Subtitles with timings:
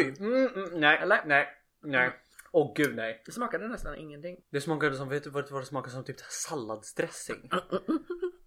[0.00, 0.14] Oj!
[0.20, 1.22] Mm, mm, nej, Eller?
[1.26, 1.48] nej,
[1.82, 2.10] nej.
[2.52, 3.22] Åh gud nej.
[3.26, 4.36] Det smakade nästan ingenting.
[4.50, 6.04] Det smakade som, vet du vad det smakade som?
[6.04, 7.50] Typ salladsdressing.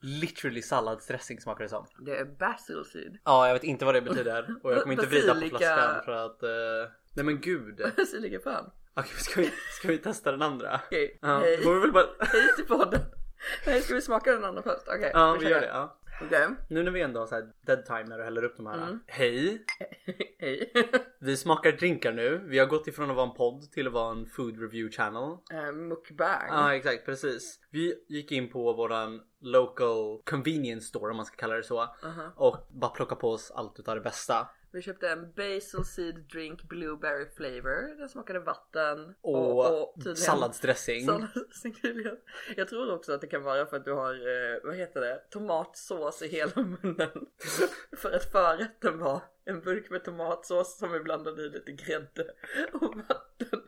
[0.02, 1.86] Literally salladsdressing smakade det som.
[2.00, 3.18] Det är basil seed.
[3.24, 6.12] Ja, jag vet inte vad det betyder och jag kommer inte vrida på flaskan för
[6.12, 6.44] att...
[6.44, 7.74] eh, nej men gud.
[7.82, 8.72] Okej, Basilika fan.
[9.18, 10.82] ska, vi, ska vi testa den andra?
[10.86, 11.58] Okej, Ja, hej.
[11.58, 12.06] vi bara...
[12.20, 13.02] Hej till podden.
[13.66, 14.88] Nej, ska vi smaka den andra först?
[14.88, 15.12] Okej.
[15.14, 15.68] Ja, vi kör gör det.
[15.68, 16.00] Ja.
[16.22, 16.48] Okej.
[16.70, 18.78] Nu när vi ändå har så här dead time när du häller upp de här.
[18.78, 19.00] Mm.
[19.08, 19.66] Hej!
[20.40, 20.74] Hej.
[21.20, 22.42] Vi smakar drinkar nu.
[22.46, 25.38] Vi har gått ifrån att vara en podd till att vara en food review channel.
[25.54, 26.48] uh, mukbang.
[26.50, 27.60] Ja exakt precis.
[27.70, 31.82] Vi gick in på våran local convenience store om man ska kalla det så.
[31.82, 32.30] Uh-huh.
[32.36, 34.48] Och bara plocka på oss allt utav det bästa.
[34.74, 37.98] Vi köpte en basil seed drink blueberry flavor.
[38.00, 41.06] Den smakade vatten Och, tydligen salladsdressing.
[41.06, 42.18] salladsdressing tydligen.
[42.56, 45.22] Jag tror också att det kan vara för att du har, eh, vad heter det,
[45.30, 47.28] tomatsås i hela munnen.
[47.98, 52.34] för att förrätten var en burk med tomatsås som vi blandade i lite grädde
[52.74, 53.63] och vatten.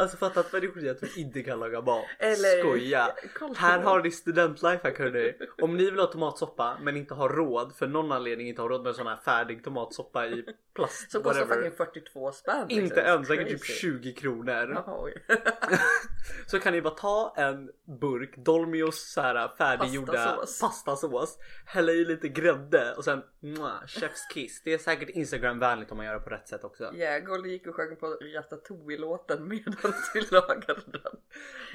[0.00, 2.04] Alltså fatta att människor säger att vi inte kan laga mat.
[2.18, 3.12] Eller- Skoja!
[3.56, 5.34] Här har ni studentlife hörni.
[5.62, 8.82] Om ni vill ha tomatsoppa men inte har råd för någon anledning inte har råd
[8.82, 11.10] med en sån här färdig tomatsoppa i plast.
[11.10, 11.70] Som kostar whatever.
[11.70, 12.68] fucking 42 spänn.
[12.68, 12.84] liksom.
[12.84, 13.80] Inte ens, säkert typ crazy.
[13.80, 14.72] 20 kronor.
[14.74, 15.10] Jaha.
[16.46, 20.60] Så kan ni bara ta en burk Dolmios så här färdiggjorda Pastasås.
[20.60, 24.62] pastasås, hälla i lite grädde och sen mwah, chef's kiss.
[24.64, 26.92] Det är säkert Instagram-vänligt om man gör det på rätt sätt också.
[26.94, 29.74] Ja, Golly gick och sjöng på Ratatouille-låten medan
[30.14, 31.12] vi lagade den.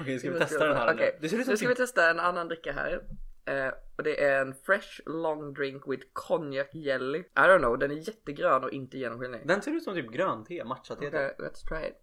[0.00, 1.18] Okej, ska vi testa den här Okej, nu?
[1.20, 1.82] Det ser ut som ska vi typ...
[1.82, 3.02] testa en annan dricka här.
[3.46, 7.18] Eh, och det är en fresh long drink with cognac jelly.
[7.18, 9.46] I don't know, den är jättegrön och inte genomskinlig.
[9.46, 11.08] Den ser ut som typ grönt te, matcha-te.
[11.08, 11.96] Okej, let's try it.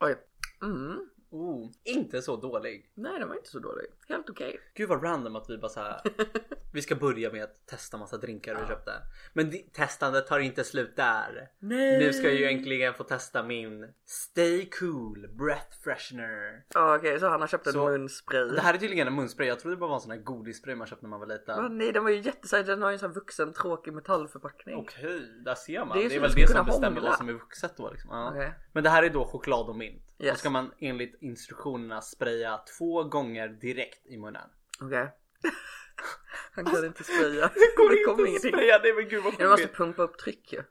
[0.00, 0.16] Oj.
[0.62, 1.10] Mm.
[1.30, 2.90] Oh, inte så dålig.
[2.94, 3.86] Nej, den var inte så dålig.
[4.08, 4.60] Helt okej.
[4.74, 6.00] Gud vad random att vi bara så här.
[6.72, 8.92] Vi ska börja med att testa massa drinkar vi köpte.
[9.32, 11.48] Men det, testandet tar inte slut där.
[11.58, 11.98] Nej.
[11.98, 16.64] Nu ska jag ju äntligen få testa min Stay Cool Breath Freshener.
[16.74, 18.44] Ja, Okej, så han har köpt en Så- munspray.
[18.48, 19.48] Det här är tydligen en munspray.
[19.48, 21.34] Jag trodde det bara var en sån här godisspray man köpte när man var Va,
[21.34, 21.78] liten.
[21.78, 22.66] nej, den var ju jättesajt.
[22.66, 24.76] Den har ju en sån här vuxen tråkig metallförpackning.
[24.76, 25.98] Okej, där ser man.
[25.98, 27.08] Det är Det är, väl det som bestämmer hångla.
[27.10, 27.90] vad som är vuxet då.
[27.90, 28.10] Liksom.
[28.10, 28.30] Ja.
[28.30, 28.52] Okej.
[28.72, 30.02] Men det här är då choklad och mint.
[30.18, 30.38] Då Yes.
[30.38, 34.50] ska man enligt instruktionerna spraya två gånger direkt i munnen.
[34.80, 35.16] Okej.
[36.52, 37.50] Han kan inte spraya.
[37.54, 39.76] Det går kommer inte att spraya, nej men gud vad Du måste sjukt.
[39.76, 40.62] pumpa upp tryck ju.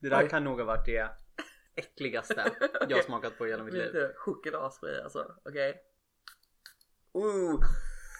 [0.00, 0.28] Det där Oj.
[0.28, 1.10] kan nog ha varit det
[1.76, 2.52] äckligaste
[2.88, 3.84] jag har smakat på i hela mitt liv.
[3.84, 5.34] Lite chokladspray alltså.
[5.44, 5.82] Okej.
[7.12, 7.60] Ooh.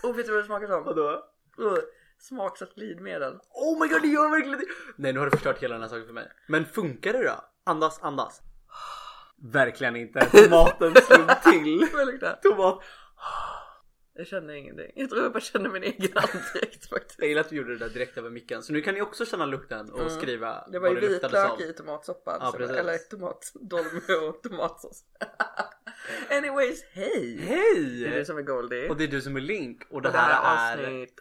[0.02, 0.84] Oh, vet du vad det smakar som?
[0.84, 1.24] Vadå?
[1.60, 1.78] Uh,
[2.18, 3.38] smaksatt glidmedel.
[3.50, 4.66] Oh my god det gör verkligen det!
[4.96, 6.28] Nej nu har du förstört hela den här saken för mig.
[6.46, 7.44] Men funkar det då?
[7.64, 8.42] Andas, andas.
[9.42, 10.20] Verkligen inte.
[10.20, 11.88] Tomaten slog till.
[12.42, 12.82] Tomat.
[14.18, 14.92] Jag känner ingenting.
[14.94, 17.18] Jag tror jag bara känner min egen andedräkt faktiskt.
[17.18, 18.62] Jag gillar att vi gjorde det där direkt över micken.
[18.62, 20.72] Så nu kan ni också känna lukten och skriva Mm.
[20.72, 22.38] Det var ju vitlök i tomatsoppan.
[22.40, 22.76] Ja, så- precis.
[22.76, 25.02] eller tomatdolme och tomatsås.
[26.30, 27.36] Anyways, hej!
[27.48, 27.74] Det är
[28.10, 28.18] Hej!
[28.18, 28.88] du som är Goldie.
[28.88, 31.20] Och det är du som är Link och det Och här här är avsnitt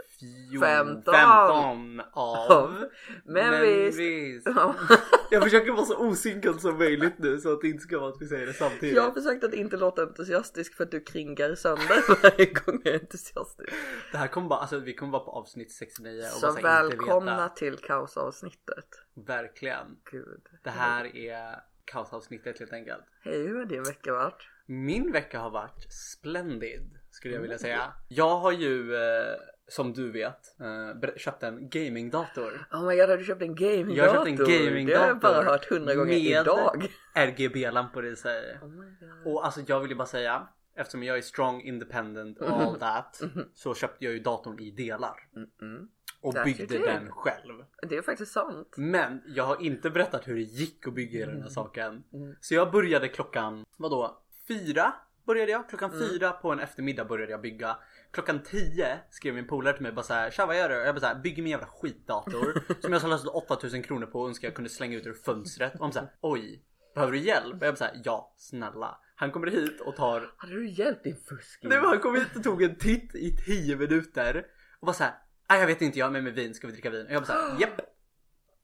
[0.52, 2.86] fjol- 15 15 av av
[3.26, 4.00] Men visst.
[4.00, 4.48] visst.
[4.56, 4.76] Ja.
[5.32, 8.22] Jag försöker vara så osynkad som möjligt nu så att det inte ska vara att
[8.22, 8.96] vi säger det samtidigt.
[8.96, 13.00] Jag har försökt att inte låta entusiastisk för att du kringar sönder varje gång är
[13.00, 13.74] entusiastisk.
[14.12, 16.68] Det här kommer bara, alltså vi kommer vara på avsnitt 69 och Så bara så
[16.68, 17.50] här inte välkomna veta.
[17.56, 18.88] till kaosavsnittet.
[19.14, 19.98] Verkligen.
[20.12, 20.42] Gud.
[20.64, 23.04] Det här är kaosavsnittet helt enkelt.
[23.22, 24.48] Hej, hur har din vecka varit?
[24.66, 27.94] Min vecka har varit splendid skulle jag vilja säga.
[28.08, 29.36] Jag har ju eh,
[29.68, 32.68] som du vet eh, köpt en gamingdator.
[32.72, 33.98] Oh my god, har du köpt en gamingdator?
[33.98, 34.86] Jag har köpt en gamingdator.
[34.86, 36.88] Det har jag bara hört hundra gånger med idag.
[37.14, 38.60] RGB-lampor i sig.
[38.62, 39.34] Oh my god.
[39.34, 43.22] Och alltså jag vill ju bara säga eftersom jag är strong, independent och all that
[43.54, 45.16] så köpte jag ju datorn i delar.
[45.62, 45.88] Mm.
[46.22, 47.64] Och That's byggde den själv.
[47.90, 48.74] Det är faktiskt sant.
[48.78, 51.34] Men jag har inte berättat hur det gick att bygga Mm.
[51.36, 52.04] den här saken.
[52.42, 54.22] Så jag började klockan, vadå?
[54.48, 54.94] Fyra
[55.26, 55.70] började jag.
[55.70, 56.08] Klockan Mm.
[56.08, 57.78] fyra på en eftermiddag började jag bygga.
[58.12, 60.82] Klockan tio skrev min polare till mig bara såhär Tja vad gör du?
[60.82, 64.22] Och jag bara såhär bygger min jävla skitdator som jag har slösat 8000 kronor på
[64.22, 65.74] och önskar jag kunde slänga ut ur fönstret.
[65.74, 66.64] Och han såhär oj
[66.96, 67.62] Behöver du hjälp?
[67.62, 69.00] Och jag bara såhär ja snälla.
[69.16, 71.70] Han kommer hit och tar Hade du hjälpt din fuskling?
[71.70, 74.46] Nej men han kom hit och tog en titt i 10 minuter
[74.80, 75.14] och bara såhär
[75.50, 77.06] Nej jag vet inte jag har med mig vin, ska vi dricka vin?
[77.06, 77.82] Och jag bara såhär japp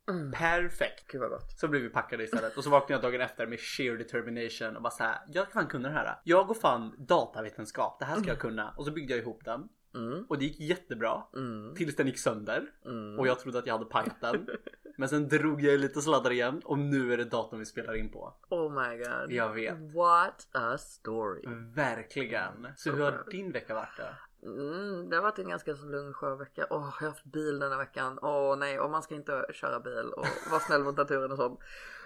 [0.10, 0.32] Mm.
[0.32, 1.60] Perfekt Gud vad gott.
[1.60, 4.82] Så blev vi packade istället och så vaknade jag dagen efter med sheer determination och
[4.82, 8.28] bara såhär Jag kan fan kunna det här Jag går fan datavetenskap, det här ska
[8.28, 10.26] jag kunna Och så byggde jag ihop den Mm.
[10.30, 11.76] och det gick jättebra Mm.
[11.76, 13.20] Tills den gick sönder Mm.
[13.20, 13.90] och jag trodde att jag hade
[14.22, 14.48] den
[15.02, 18.10] Men sen drog jag lite sladdar igen och nu är det datorn vi spelar in
[18.10, 19.32] på Oh my god.
[19.32, 21.42] Jag vet What a story.
[21.76, 24.48] Verkligen Så hur har din vecka varit då?
[24.48, 26.68] Mm, det har varit en ganska så lugn vecka.
[26.70, 28.20] Åh, jag har haft bil den här veckan.
[28.22, 31.60] Åh nej, och man ska inte köra bil och vara snäll mot naturen och sånt.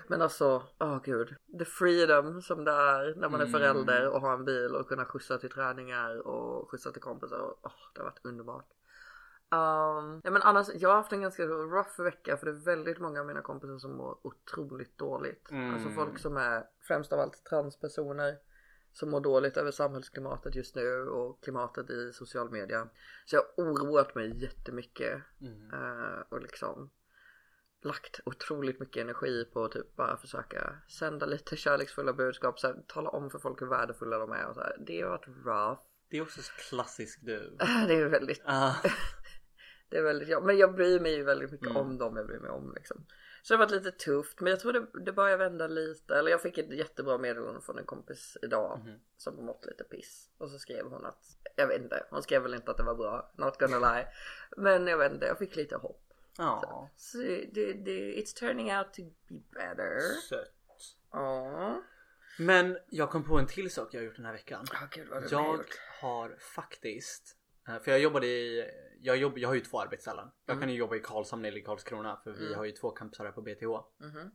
[0.08, 1.36] Men alltså, åh gud.
[1.60, 3.52] The freedom som det är när man är Mm.
[3.60, 7.56] förälder och har en bil och kunna skjutsa till träningar och skjutsa till kompisar.
[7.62, 8.66] Åh, det har varit underbart.
[9.52, 13.00] Um, ja, men annars, jag har haft en ganska rough vecka för det är väldigt
[13.00, 15.52] många av mina kompisar som mår otroligt dåligt.
[15.52, 15.74] Mm.
[15.74, 18.38] Alltså folk som är främst av allt transpersoner
[18.92, 22.88] som mår dåligt över samhällsklimatet just nu och klimatet i social media.
[23.26, 25.74] Så jag har oroat mig jättemycket Mm.
[25.74, 26.90] eh, och liksom
[27.82, 32.76] lagt otroligt mycket energi på att typ bara försöka sända lite kärleksfulla budskap, så här,
[32.88, 34.78] tala om för folk hur värdefulla de är och så här.
[34.88, 35.82] Det har varit rough.
[36.10, 37.56] Det är också så klassisk du.
[37.88, 38.76] Det är väldigt Ah,
[39.90, 41.78] Det är väldigt, ja, men jag bryr mig ju väldigt mycket Mm.
[41.82, 43.06] om dem jag bryr mig om liksom.
[43.44, 46.16] Så det har varit lite tufft men jag tror det, det börjar vända lite.
[46.16, 49.00] Eller jag fick ett jättebra meddelande från en kompis idag Mhm.
[49.18, 50.30] som mått lite piss.
[50.38, 52.96] Och så skrev hon att, jag vet inte, hon skrev väl inte att det var
[52.96, 54.08] bra, not gonna lie.
[54.58, 56.02] Men jag vet inte, jag fick lite hopp.
[56.38, 56.90] ja.
[56.96, 60.00] Så det, det, it's turning out to be better.
[60.30, 60.52] Sött.
[61.12, 61.82] Ja.
[62.40, 64.66] Men jag kom på en till sak jag har gjort den här veckan.
[64.74, 65.66] Oh, gud Jag
[66.02, 67.38] har faktiskt
[67.84, 68.72] för jag jobbade i,
[69.02, 70.28] jag, jobb, jag har ju två arbetsställen.
[70.46, 70.62] Jag Mm.
[70.62, 72.58] kan ju jobba i Karlshamn eller i Karlskrona för vi Mm.
[72.58, 73.66] har ju två campusar här på BTH.
[74.00, 74.32] Mhm.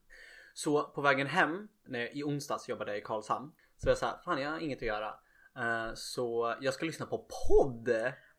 [0.55, 3.53] Så på vägen hem, när, i onsdags jobbade jag i Karlshamn.
[3.77, 5.15] Så var jag såhär, fan jag har inget att göra.
[5.57, 7.19] Eh, så jag ska lyssna på
[7.49, 7.89] podd.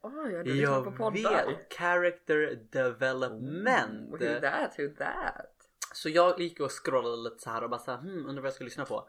[0.04, 1.46] Oj, ja, du lyssnar Jag på poddar.
[1.48, 1.74] vet!
[1.74, 4.12] Character development.
[4.14, 5.52] Ooh, Who that, who that?
[5.94, 8.54] Så jag gick och scrollade lite så här och bara såhär, hmm, undrar vad jag
[8.54, 9.08] ska lyssna på.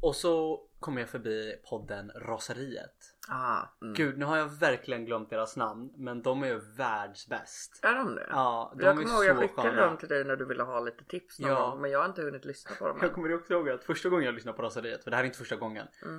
[0.00, 3.13] Och så kom jag förbi podden Raseriet.
[3.28, 3.94] Ah, mm.
[3.94, 7.80] Gud, nu har jag verkligen glömt deras namn, men de är ju världsbäst.
[7.82, 8.26] Är de det?
[8.30, 10.80] Ja, de jag är kommer ihåg jag skickade dem till dig när du ville ha
[10.80, 11.54] lite tips Ja.
[11.70, 13.14] gång, men jag har inte hunnit lyssna på dem Jag än.
[13.14, 15.38] kommer också ihåg att första gången jag lyssnade på Raseriet, för det här är inte
[15.38, 15.86] första gången.
[16.02, 16.18] Mm.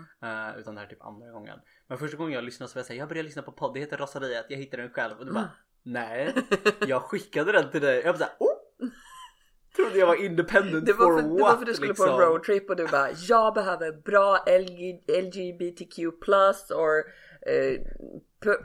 [0.50, 1.60] eh, utan det här är typ andra gången.
[1.88, 3.80] Men första gången jag lyssnade så var jag säga jag började lyssna på podd, det
[3.80, 5.19] heter Raseriet, jag hittade den själv.
[5.19, 5.50] Och du bara,
[5.84, 6.34] nej.
[6.88, 8.02] Jag skickade den till dig.
[8.06, 8.55] Jag var såhär, oh!
[9.75, 11.38] Trodde jag var independent Det var, for för, what?
[11.38, 12.22] det var för att du skulle på en liksom.
[12.22, 17.04] roadtrip och du bara Jag behöver bra LG, LGBTQ plus or
[17.48, 17.81] eh,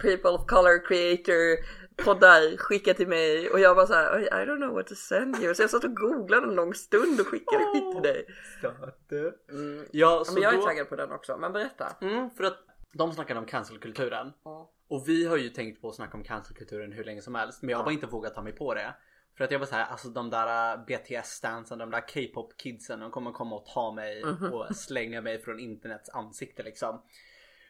[0.00, 1.56] people of color creator
[2.04, 4.94] poddar skicka till mig och jag var så här I I don't know what to
[4.94, 8.26] send you så jag satt och googlade en lång stund och skickade hit till dig.
[8.60, 9.12] Söt.
[9.50, 9.84] Mm.
[9.90, 10.66] Ja, så men jag är då...
[10.66, 11.96] taggad på den också, men berätta.
[12.00, 12.58] Mm, för att
[12.92, 14.32] de snackade om cancelkulturen.
[14.44, 14.70] Ja.
[14.88, 17.62] Och vi har ju tänkt på att snacka om cancelkulturen hur länge som helst.
[17.62, 18.94] Men jag har bara inte vågat ta mig på det.
[19.40, 23.10] För att jag var såhär, alltså de där uh, BTS-stansen, de där K-pop kidsen, de
[23.10, 24.52] kommer komma och ta mig Mhm.
[24.52, 27.02] och slänga mig från internets ansikte liksom.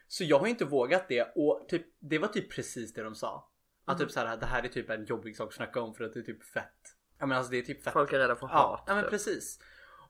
[0.07, 3.49] Så jag har inte vågat det och typ, det var typ precis det de sa.
[3.85, 4.05] Att Mhm.
[4.07, 6.19] typ såhär, det här är typ en jobbig sak att snacka om för att det
[6.19, 6.95] är typ fett.
[7.19, 7.93] Ja men alltså det är typ fett.
[7.93, 8.83] Folk är rädda för Ja, hat.
[8.87, 9.11] ja men typ.
[9.11, 9.59] precis.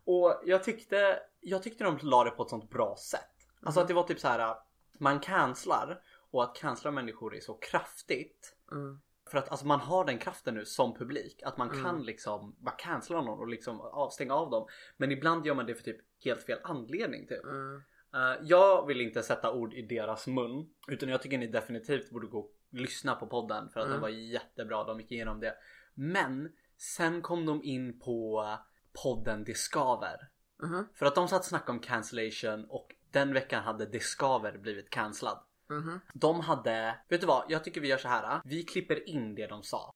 [0.05, 3.21] Och jag tyckte, jag tyckte de la det på ett sånt bra sätt.
[3.63, 3.83] Alltså Mhm.
[3.83, 4.55] att det var typ så här.
[4.99, 8.55] man cancelar och att cancella människor är så kraftigt.
[8.71, 9.01] Mm.
[9.31, 11.41] För att alltså man har den kraften nu som publik.
[11.45, 11.83] Att man Mm.
[11.83, 14.67] kan liksom bara cancella någon och liksom avstänga av dem.
[14.97, 17.43] Men ibland gör man det för typ helt fel anledning typ.
[17.43, 17.83] Mm.
[18.13, 20.69] Eh, jag vill inte sätta ord i deras mun.
[20.87, 23.69] Utan jag tycker ni definitivt borde gå och lyssna på podden.
[23.69, 23.93] För att Mm.
[23.93, 25.55] den var jättebra, de gick igenom det.
[25.93, 28.45] Men sen kom de in på
[29.03, 30.29] podden Det Skaver.
[30.63, 30.87] Mhm.
[30.95, 34.89] För att de satt och snackade om cancellation och den veckan hade Det Skaver blivit
[34.89, 35.39] cancellad.
[35.71, 35.99] Mhm.
[36.13, 37.51] De hade, vet du vad?
[37.51, 38.41] Jag tycker vi gör så här.
[38.45, 39.93] Vi klipper in det de sa.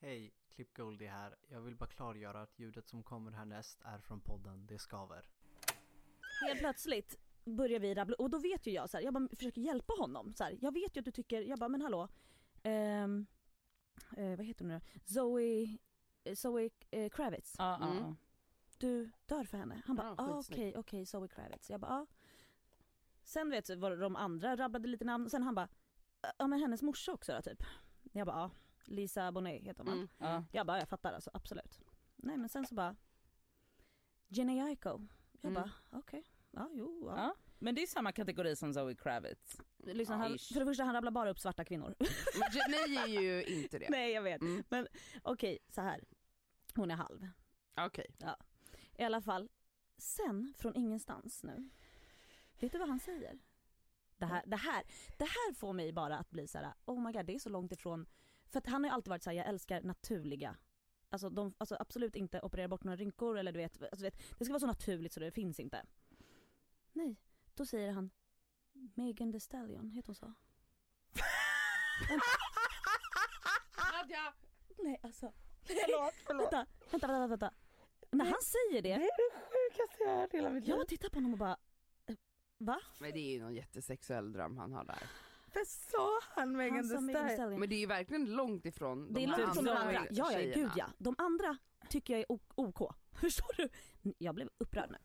[0.00, 1.36] Hej, Klipp Goldie här.
[1.48, 5.24] Jag vill bara klargöra att ljudet som kommer härnäst är från podden Det Skaver.
[6.46, 9.60] Helt plötsligt börjar vi rabbla och då vet ju jag så här, jag bara försöker
[9.60, 10.32] hjälpa honom.
[10.32, 12.08] Så här, jag vet ju att du tycker, jag bara men hallå.
[12.62, 13.26] ehm,
[14.16, 15.00] eh, vad heter hon nu då?
[15.04, 15.78] Zoe,
[16.24, 17.54] eh, Zoe eh, Kravitz.
[17.58, 17.98] Ja, ja, Mm.
[18.02, 18.14] ja.
[18.78, 19.82] Du dör för henne.
[19.86, 20.78] Han bara Ja, ah, okej skitsnyggt.
[20.78, 21.70] okej Zoe Kravitz.
[21.70, 22.06] Jag bara ja.
[23.24, 25.68] Sen vet du var de andra rabblade lite namn och sen han bara
[26.38, 27.62] ja men hennes morsa också då typ.
[28.12, 28.50] Jag bara ja.
[28.84, 29.92] Lisa Bonet heter hon va?
[29.92, 30.08] Mm.
[30.18, 30.44] Ja.
[30.52, 31.80] Jag bara jag fattar alltså absolut.
[32.16, 32.96] Nej men sen så bara
[34.28, 34.88] Jenny Aiko.
[35.40, 35.54] Jag Mm.
[35.54, 36.24] bara okej.
[36.56, 37.16] Ja jo ja.
[37.16, 37.34] Ja.
[37.58, 39.60] Men det är samma kategori som Zoe Kravitz.
[39.78, 41.94] Liksom, Ja, han, för det första han rabblar bara upp svarta kvinnor.
[42.52, 43.90] Jenny är ju inte det.
[43.90, 44.42] Nej jag vet.
[44.42, 44.64] Mm.
[44.68, 44.86] Men
[45.22, 46.04] okej så här.
[46.74, 47.28] Hon är halv.
[47.76, 48.06] Okej.
[48.98, 49.48] I alla fall.
[49.98, 51.70] Sen från ingenstans nu.
[52.60, 53.38] Vet du vad han säger?
[54.16, 54.84] Det här, det här,
[55.16, 57.48] det här får mig bara att bli så här: oh my god det är så
[57.48, 58.06] långt ifrån.
[58.46, 60.56] För att han har ju alltid varit så här: jag älskar naturliga.
[61.08, 64.38] Alltså, de, alltså absolut inte operera bort några rynkor eller du vet, alltså, du vet,
[64.38, 65.82] det ska vara så naturligt så det finns inte.
[66.96, 67.16] Nej,
[67.54, 68.10] då säger han
[68.94, 70.34] Megan Thee Stallion, heter hon så?
[73.92, 74.32] Nadja!
[74.78, 75.32] Nej alltså.
[75.62, 76.52] Förlåt, förlåt.
[76.52, 77.54] Vänta, vänta, vänta, vänta.
[78.10, 80.76] När han säger det, Det är det sjukaste jag har hört hela mitt liv.
[80.76, 81.56] jag tittar på honom och bara,
[82.06, 82.14] eh,
[82.58, 82.80] va?
[83.00, 85.02] Men det är ju någon jättesexuell dröm han har där.
[85.56, 87.30] Vad sa han Megan Han Thee Stallion?
[87.30, 87.60] Stallion.
[87.60, 90.06] Men det är ju verkligen långt ifrån Det är de långt från de andra.
[90.10, 90.86] Ja, ja, gud ja.
[90.98, 91.56] De andra
[91.88, 92.92] tycker jag är OK.
[93.20, 93.68] Förstår du?
[94.18, 94.98] Jag blev upprörd nu.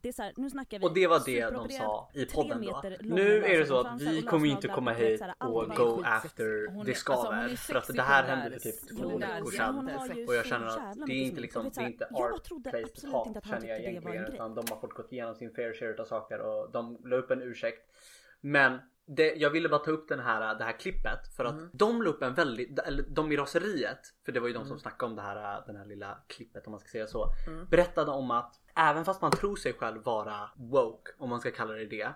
[0.00, 2.62] Det är så här, nu snackar vi Och det var det de sa i podden
[2.62, 2.82] då.
[3.00, 6.78] Nu är det så att vi kommer inte lösnaglar komma hit och go after det
[6.78, 7.48] alltså, skaver.
[7.48, 9.90] är För att det här hände för typ två veckor sedan.
[10.16, 12.08] ju Och jag känner att det är inte liksom, så det är inte
[12.44, 14.24] trodde place to absolut talk inte att han känner jag tyckte det var en egentligen.
[14.24, 14.34] grej.
[14.34, 17.30] Utan de har fått gått igenom sin fair share av saker och de la upp
[17.30, 17.92] en ursäkt.
[18.40, 22.02] Men det, jag ville bara ta upp den här, det här klippet för att de
[22.02, 25.10] la upp en väldigt, eller de i raseriet, för det var ju de som snackade
[25.10, 27.26] om det här, den här lilla klippet om man ska säga så.
[27.70, 31.72] Berättade om att även fast man tror sig själv vara woke, om man ska kalla
[31.72, 32.14] det det.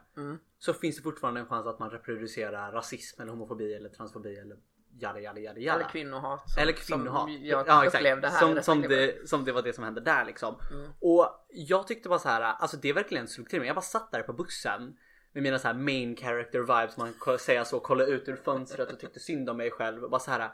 [0.58, 4.56] Så finns det fortfarande en chans att man reproducerar rasism eller homofobi eller transfobi eller
[4.98, 5.80] jada jada jada jada.
[5.80, 6.50] Eller kvinnohat.
[6.50, 7.22] Som, Eller kvinnohat.
[7.22, 10.24] Som jag ja, upplevde här som, som, det, som det var det som hände där
[10.24, 10.60] liksom.
[10.70, 10.90] Mm.
[11.00, 13.66] Och jag tyckte bara så här, alltså det verkligen slog till mig.
[13.66, 14.96] Jag bara satt där på bussen
[15.32, 18.92] med mina så här main character vibes, man kan säga så, kolla ut ur fönstret
[18.92, 20.50] och tyckte synd om mig själv och bara så här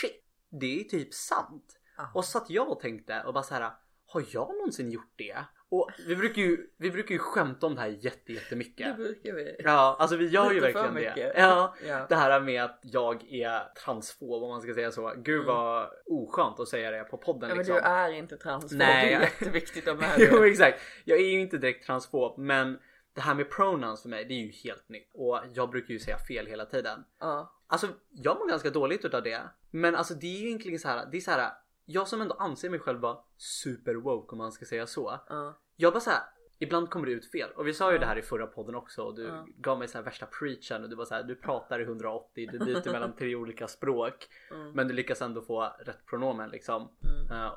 [0.00, 0.24] shit,
[0.60, 1.74] det är typ sant.
[1.96, 2.10] Ja.
[2.14, 3.70] Och satt jag och tänkte och bara så här,
[4.06, 5.36] har jag någonsin gjort det?
[5.70, 8.86] Och vi brukar ju, vi brukar ju skämta om det här jätte, jättemycket.
[8.86, 9.56] Det brukar vi.
[9.58, 11.32] Ja, alltså vi gör ju Lite verkligen det.
[11.36, 12.06] Ja, Ja.
[12.08, 15.12] det här med att jag är transfob om man ska säga så.
[15.16, 17.50] Gud vad oskönt att säga det på podden Mm.
[17.50, 17.74] Ja, men liksom.
[17.74, 18.78] du är inte transfob.
[18.78, 20.48] Nej, det är jätteviktigt att med jo det.
[20.50, 20.80] exakt.
[21.04, 22.78] Jag är ju inte direkt transfob men
[23.18, 25.10] det här med pronouns för mig det är ju helt nytt.
[25.14, 27.04] Och jag brukar ju säga fel hela tiden.
[27.18, 27.52] Ja.
[27.66, 29.40] Alltså jag mår ganska dåligt utav det.
[29.70, 31.06] Men alltså det är ju egentligen så här.
[31.10, 31.52] Det är så här.
[31.84, 35.20] Jag som ändå anser mig själv vara super woke om man ska säga så.
[35.28, 35.58] Ja.
[35.76, 36.22] Jag bara så här.
[36.58, 39.02] Ibland kommer det ut fel och vi sa ju det här i förra podden också
[39.02, 39.46] och du Ja.
[39.56, 42.48] gav mig så här värsta preachen och du var så här, du pratar i 180,
[42.52, 44.72] du byter mellan tre olika språk Mm.
[44.72, 46.88] men du lyckas ändå få rätt pronomen liksom.
[47.30, 47.42] Mm.
[47.42, 47.52] Eh,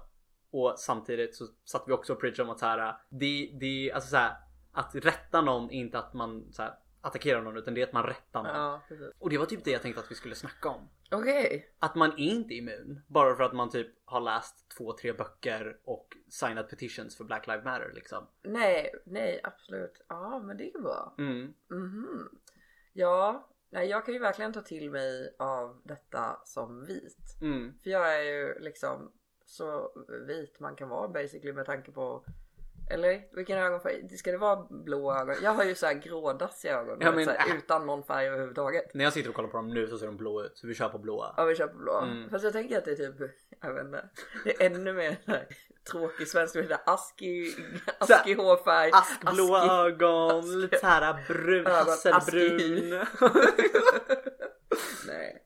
[0.52, 4.10] och samtidigt så satt vi också och preachade om att så här, det, det, alltså
[4.10, 4.36] så här,
[4.74, 7.94] att rätta någon är inte att man så här, attackerar någon utan det är att
[7.94, 8.56] man rättar någon.
[8.56, 8.82] Ja.
[9.20, 10.90] Och det var typ det jag tänkte att vi skulle snacka om.
[11.12, 11.74] Okej.
[11.80, 15.78] Att man är inte immun bara för att man typ har läst två, tre böcker
[15.84, 18.28] och signat petitions för Black Lives Matter liksom.
[18.44, 20.06] Nej, nej absolut.
[20.08, 21.16] Ja men det är ju bra.
[21.18, 21.54] Mm.
[21.68, 22.30] Mhm.
[22.94, 27.38] Ja, nej jag kan ju verkligen ta till mig av detta som vit.
[27.42, 27.74] Mm.
[27.84, 29.12] För jag är ju liksom
[29.46, 29.92] så
[30.28, 32.26] vit man kan vara basically med tanke på
[32.90, 34.18] eller vilken ögonfärg?
[34.18, 35.36] Ska det vara blå ögon?
[35.44, 37.56] Jag har ju så här grådassiga ögon Ja, men, så här, äh.
[37.56, 38.94] utan någon färg överhuvudtaget.
[38.94, 40.74] När jag sitter och kollar på dem nu så ser de blå ut så vi
[40.76, 41.34] kör på blåa.
[41.38, 41.98] Ja vi kör på blå.
[42.02, 42.30] Mm.
[42.30, 44.10] Fast jag tänker att det är typ, jag vet inte.
[44.44, 45.48] Det är ännu mer här
[45.92, 47.56] tråkig svensk, det är askig,
[48.38, 48.92] hårfärg.
[48.94, 52.90] Askblåa askig- ögon, askig- lite såhär brun, hasselbrun.
[55.08, 55.44] Nej,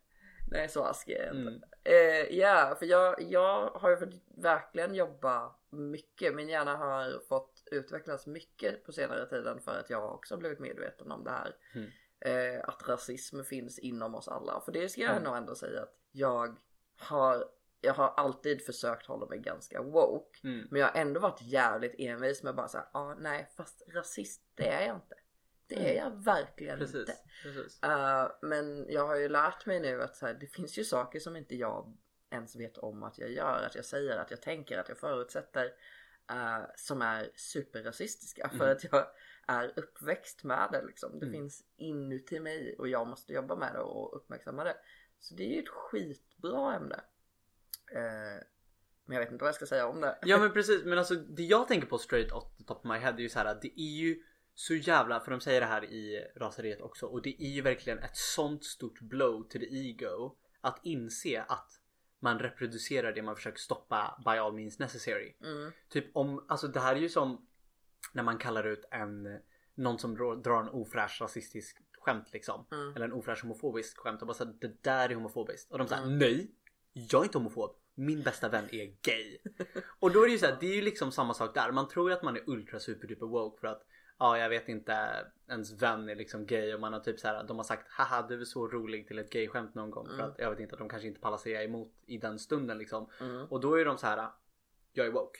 [0.55, 1.51] nej så askig är jag inte.
[1.51, 1.61] Mm.
[1.83, 6.35] Eh, Ja, för jag, jag har ju fått verkligen jobba mycket.
[6.35, 10.59] Min hjärna har fått utvecklas mycket på senare tiden för att jag också har blivit
[10.59, 11.55] medveten om det här.
[11.75, 11.89] Mm.
[12.19, 14.61] Eh, att rasism finns inom oss alla.
[14.65, 15.23] För det ska jag Mm.
[15.23, 16.55] nog ändå säga att jag
[16.99, 17.45] har,
[17.81, 20.39] jag har alltid försökt hålla mig ganska woke.
[20.43, 20.67] Mm.
[20.71, 24.67] Men jag har ändå varit jävligt envis med bara såhär, ah, nej fast rasist det
[24.67, 25.15] är jag inte.
[25.67, 27.15] Det är jag verkligen Precis, inte.
[27.43, 27.79] precis.
[27.85, 31.19] Uh, men jag har ju lärt mig nu att så här, det finns ju saker
[31.19, 31.97] som inte jag
[32.29, 35.65] ens vet om att jag gör, att jag säger, att jag tänker, att jag förutsätter
[36.31, 38.71] uh, som är superrasistiska för Mm.
[38.71, 39.07] att jag
[39.47, 41.19] är uppväxt med det liksom.
[41.19, 41.39] Det Mm.
[41.39, 44.77] finns inuti mig och jag måste jobba med det och uppmärksamma det.
[45.19, 46.95] Så det är ju ett skitbra ämne.
[47.95, 48.41] Uh,
[49.05, 50.17] men jag vet inte vad jag ska säga om det.
[50.21, 52.97] Ja men precis, men alltså det jag tänker på straight off the top of my
[52.97, 54.23] head är ju så här att det är ju
[54.55, 57.99] så jävla, för de säger det här i raseriet också och det är ju verkligen
[57.99, 61.71] ett sånt stort blow to the ego att inse att
[62.19, 65.35] man reproducerar det man försöker stoppa by all means necessary.
[65.41, 65.71] Mm.
[65.89, 67.47] Typ om, alltså det här är ju som
[68.13, 69.39] när man kallar ut en
[69.75, 72.67] någon som drar drar en ofräsch rasistisk skämt liksom.
[72.71, 72.95] Mm.
[72.95, 75.71] Eller en ofräsch homofobisk skämt och bara såhär det där är homofobiskt.
[75.71, 76.17] Och de säger Mm.
[76.17, 76.51] nej,
[76.93, 77.75] jag är inte homofob.
[77.95, 79.37] Min bästa vän är gay.
[79.99, 81.71] och då är det ju såhär, det är ju liksom samma sak där.
[81.71, 83.81] Man tror ju att man är ultra super duper woke för att
[84.19, 87.43] ja jag vet inte ens vän är liksom gay och man har typ så här,
[87.43, 90.25] de har sagt haha du är så rolig till ett gayskämt någon gång för Mm.
[90.25, 93.09] att jag vet inte att de kanske inte pallar säga emot i den stunden liksom.
[93.21, 93.45] Mm.
[93.49, 94.29] Och då är de så här
[94.93, 95.39] jag är woke.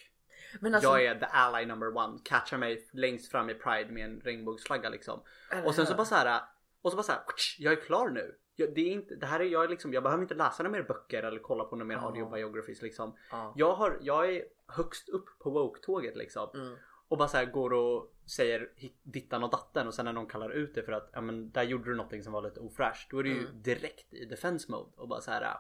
[0.64, 2.20] Alltså, Jag är the ally number one.
[2.24, 5.22] Catchar mig längst fram i Pride med en regnbågsflagga liksom.
[5.66, 6.42] Och sen så bara så här.
[6.82, 7.22] Och så bara så här.
[7.60, 8.36] Jag är klar nu.
[8.56, 9.94] Jag, det är inte, det här är jag är liksom.
[9.94, 12.02] Jag behöver inte läsa några mer böcker eller kolla på några mer Ja.
[12.02, 13.16] audio biographies liksom.
[13.32, 13.54] Ja.
[13.56, 16.50] Jag har, jag är högst upp på woke-tåget liksom.
[16.54, 16.76] Mm.
[17.16, 18.70] Och bara så här går och säger
[19.04, 21.64] dittan och datten och sen när någon kallar ut det för att ja men där
[21.64, 23.12] gjorde du någonting som var lite ofräscht.
[23.12, 23.62] Då är det ju Mm.
[23.62, 25.58] direkt i defense mode och bara så här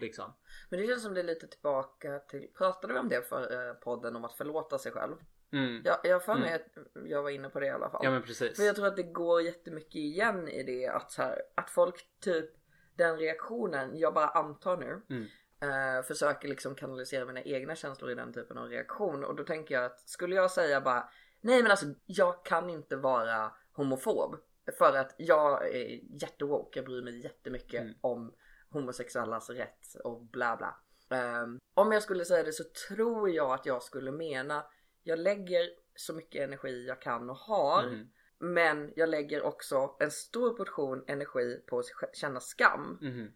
[0.00, 0.32] liksom.
[0.70, 3.74] Men det känns som det är lite tillbaka till, pratade vi om det för eh,
[3.74, 5.16] podden om att förlåta sig själv?
[5.52, 5.82] Mm.
[5.84, 6.66] Jag, jag för mig att
[7.04, 8.00] jag var inne på det i alla fall.
[8.04, 8.56] Ja men precis.
[8.56, 12.06] För jag tror att det går jättemycket igen i det att så här, att folk
[12.20, 12.50] typ
[12.96, 15.26] den reaktionen, jag bara antar nu, Mm.
[15.60, 19.74] Eh, försöker liksom kanalisera mina egna känslor i den typen av reaktion och då tänker
[19.74, 21.08] jag att skulle jag säga bara
[21.40, 24.36] nej men alltså jag kan inte vara homofob
[24.78, 27.94] för att jag är jättewoke, jag bryr mig jättemycket Mm.
[28.00, 28.34] om
[28.70, 30.80] homosexuellas rätt och bla bla.
[31.18, 34.64] Ehm, om jag skulle säga det så tror jag att jag skulle mena
[35.02, 38.10] jag lägger så mycket energi jag kan och har Mhm.
[38.38, 41.86] men jag lägger också en stor portion energi på att
[42.16, 43.32] känna skam Mhm.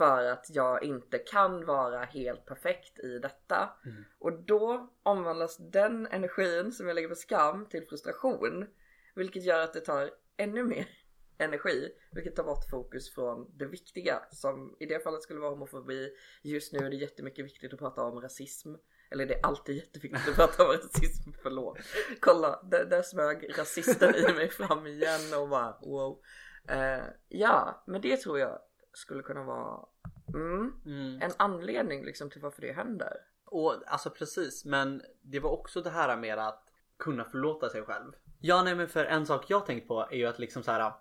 [0.00, 3.70] För att jag inte kan vara helt perfekt i detta.
[3.86, 4.04] Mm.
[4.18, 8.66] Och då omvandlas den energin som jag lägger på skam till frustration.
[9.14, 10.88] Vilket gör att det tar ännu mer
[11.38, 11.88] energi.
[12.12, 16.10] Vilket tar bort fokus från det viktiga som i det fallet skulle vara homofobi.
[16.42, 18.74] Just nu är det jättemycket viktigt att prata om rasism.
[19.10, 21.78] Eller det är alltid jätteviktigt att prata om rasism, förlåt.
[22.20, 26.20] Kolla, där, där smög rasisten i mig fram igen och bara wow.
[26.68, 28.58] Eh, ja, men det tror jag
[28.92, 29.86] skulle kunna vara
[30.34, 31.22] mm, Mm.
[31.22, 33.12] en anledning liksom till varför det händer.
[33.44, 36.64] Och alltså precis, men det var också det här med att
[36.98, 38.12] kunna förlåta sig själv.
[38.40, 40.92] Ja, nej men för en sak jag tänkt på är ju att liksom så här.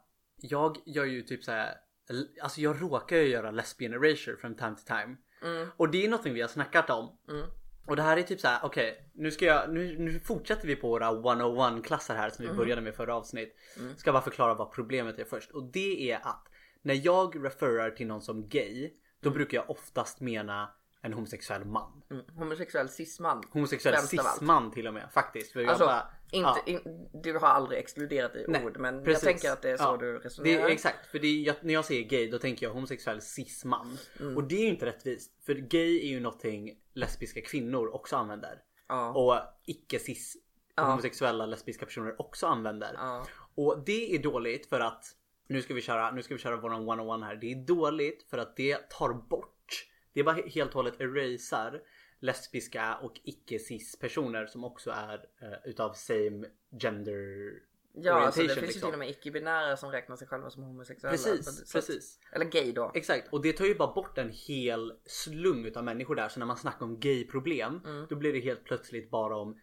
[0.41, 1.74] Jag gör ju typ så här.
[2.41, 5.17] Alltså jag råkar ju göra lesbian erasure from time to time.
[5.43, 7.17] Mm, Och det är någonting vi har snackat om.
[7.29, 7.46] mm,
[7.88, 10.75] Och det här är typ så här, okej nu ska jag, nu, nu fortsätter vi
[10.75, 13.55] på våra 101 klasser här som vi började med förra avsnitt.
[13.79, 13.96] Mm.
[13.98, 15.51] Ska bara förklara vad problemet är först.
[15.51, 16.48] Och det är att
[16.82, 20.70] när jag refererar till någon som gay, då brukar jag oftast mena
[21.02, 22.02] en homosexuell man.
[22.12, 22.24] mm.
[22.36, 23.44] Homosexuell cisman.
[23.52, 25.52] Homosexuell cis-man till och med faktiskt.
[25.54, 26.64] För jag Alltså, bara, inte, ja.
[26.66, 29.24] in, du har aldrig exkluderat det i Nej, ord men precis.
[29.24, 29.98] jag tänker att det är så Ja.
[29.98, 30.66] du Det resonerar.
[30.66, 33.98] är exakt, för det jag, när jag säger gay då tänker jag homosexuell cis-man.
[34.20, 34.38] Mm.
[34.38, 35.46] Och det är ju inte rättvist.
[35.46, 38.62] För gay är ju någonting lesbiska kvinnor också använder.
[38.88, 39.14] Ja.
[39.14, 40.38] Och icke-cis
[40.76, 40.84] Ja.
[40.90, 42.98] homosexuella lesbiska personer också använder.
[43.56, 45.06] Och det är dåligt för att
[45.50, 47.36] nu ska vi köra, nu ska vi köra våran 101 här.
[47.36, 49.86] Det är dåligt för att det tar bort.
[50.14, 51.82] Det är bara helt och hållet erasar
[52.20, 56.48] lesbiska och icke-cis personer som också är eh, utav same
[56.82, 57.52] gender
[57.94, 58.82] Ja, alltså det finns ju liksom.
[58.90, 61.12] till och med icke-binära som räknar sig själva som homosexuella.
[61.12, 62.20] Precis, precis.
[62.32, 62.92] Eller gay då.
[62.96, 66.30] Exakt, och det tar ju bara bort en hel slung utav människor där.
[66.30, 68.06] Så när man snackar om gay-problem, Mm.
[68.10, 69.60] då blir det helt plötsligt bara om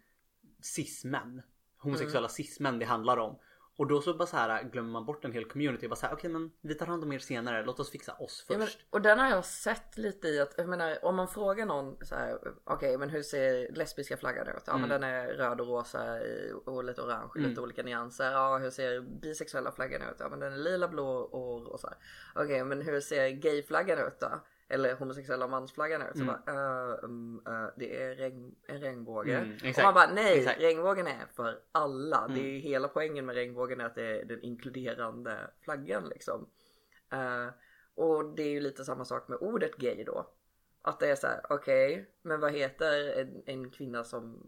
[0.62, 1.42] cis-män.
[1.78, 2.28] Homosexuella Mm.
[2.28, 3.38] cis-män det handlar om.
[3.78, 5.88] Och då så bara så här glömmer man bort en hel community.
[5.88, 8.46] Bara så här, okej men vi tar hand om er senare, låt oss fixa oss
[8.48, 8.86] Ja, men, först.
[8.90, 12.14] och den har jag sett lite i att, jag menar om man frågar någon så
[12.14, 14.62] här, okej men hur ser lesbiska flaggan ut?
[14.66, 15.00] Ja men Mm.
[15.00, 16.18] den är röd och rosa
[16.64, 18.32] och lite orange, i lite olika nyanser.
[18.32, 20.16] Ja hur ser bisexuella flaggan ut?
[20.18, 21.94] Ja men den är lila, blå och rosa.
[22.34, 24.28] Okej men hur ser gayflaggan ut då?
[24.68, 26.16] Eller homosexuella mansflaggan ut?
[26.16, 26.26] Så Mm.
[26.46, 26.52] bara,
[26.92, 29.36] "Eh, mm, eh, det är regn, en regnbåge.
[29.38, 30.60] Mm, och man bara nej, Exakt.
[30.60, 32.26] regnbågen är för alla.
[32.28, 32.46] Det Mm.
[32.56, 36.48] är hela poängen med regnbågen är att det är den inkluderande flaggan liksom.
[37.12, 37.46] Eh,
[37.94, 40.30] och det är ju lite samma sak med ordet gay då.
[40.82, 44.42] Att det är så här, okej, men vad heter en, en kvinna som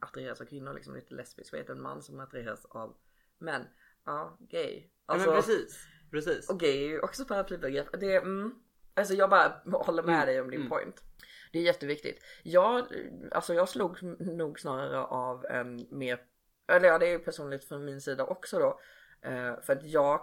[0.00, 1.52] attraheras av kvinnor liksom lite lesbisk?
[1.52, 2.96] Vad heter en man som attraheras av
[3.38, 3.62] män?
[4.04, 4.90] Ja, gay.
[5.06, 6.50] Alltså, ja, men precis, precis.
[6.50, 8.00] och gay är ju också paraplybegrepp.
[8.00, 8.54] Det mm,
[8.98, 10.70] alltså jag bara håller med Mm, dig om din mm.
[10.70, 11.02] point.
[11.52, 12.22] Det är jätteviktigt.
[12.42, 12.86] Jag,
[13.32, 16.20] alltså jag slog nog snarare av en mer,
[16.72, 18.80] eller ja det är ju personligt från min sida också då.
[19.22, 20.20] Eh, för att jag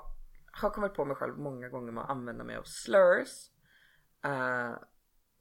[0.51, 3.49] har kommit på mig själv många gånger med att använda mig av slurs.
[4.25, 4.71] Eh,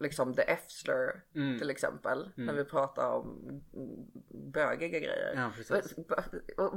[0.00, 1.58] liksom the F-slur Mm.
[1.58, 2.30] till exempel.
[2.36, 3.38] När vi pratar om
[3.74, 5.34] mm, bögiga grejer.
[5.36, 5.96] Ja, precis.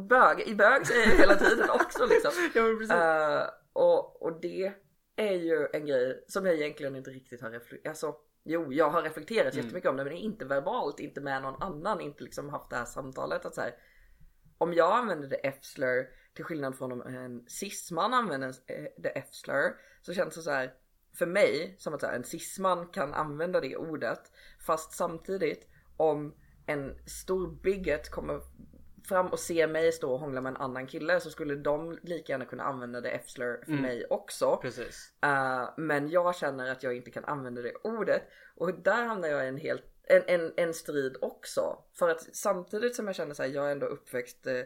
[0.10, 2.32] Bög, i bög säger jag hela tiden också liksom.
[2.54, 2.92] Ja, precis.
[2.92, 4.74] Eh, och, och det
[5.18, 9.02] är ju en grej som jag egentligen inte riktigt har reflekterat, alltså jo jag har
[9.04, 9.66] reflekterat Mm.
[9.66, 12.86] jättemycket om det men inte verbalt, inte med någon annan, inte liksom haft det här
[12.86, 13.76] samtalet att så här,
[14.58, 19.76] om jag använder det F-slur till skillnad från om en cisman använder eh, det F-slur
[20.02, 20.74] så känns det så här
[21.14, 24.32] för mig som att här, en cisman kan använda det ordet
[24.66, 28.42] fast samtidigt om en stor bigot kommer
[29.08, 32.34] fram och ser mig stå och hångla med en annan kille så skulle de lika
[32.34, 33.82] gärna kunna använda det F-slur för Mm.
[33.82, 34.58] mig också.
[34.62, 35.14] Precis.
[35.22, 38.22] Eh, men jag känner att jag inte kan använda det ordet
[38.56, 41.84] och där hamnar jag i en helt en, en, en strid också.
[42.00, 44.64] För att samtidigt som jag känner så här, jag är ändå uppväxt eh,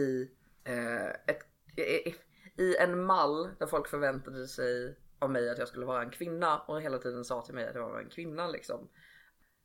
[0.00, 0.30] i,
[0.64, 1.42] eh, ett,
[1.76, 2.14] i,
[2.62, 6.58] i en mall där folk förväntade sig av mig att jag skulle vara en kvinna
[6.58, 8.88] och hela tiden sa till mig att jag var en kvinna liksom.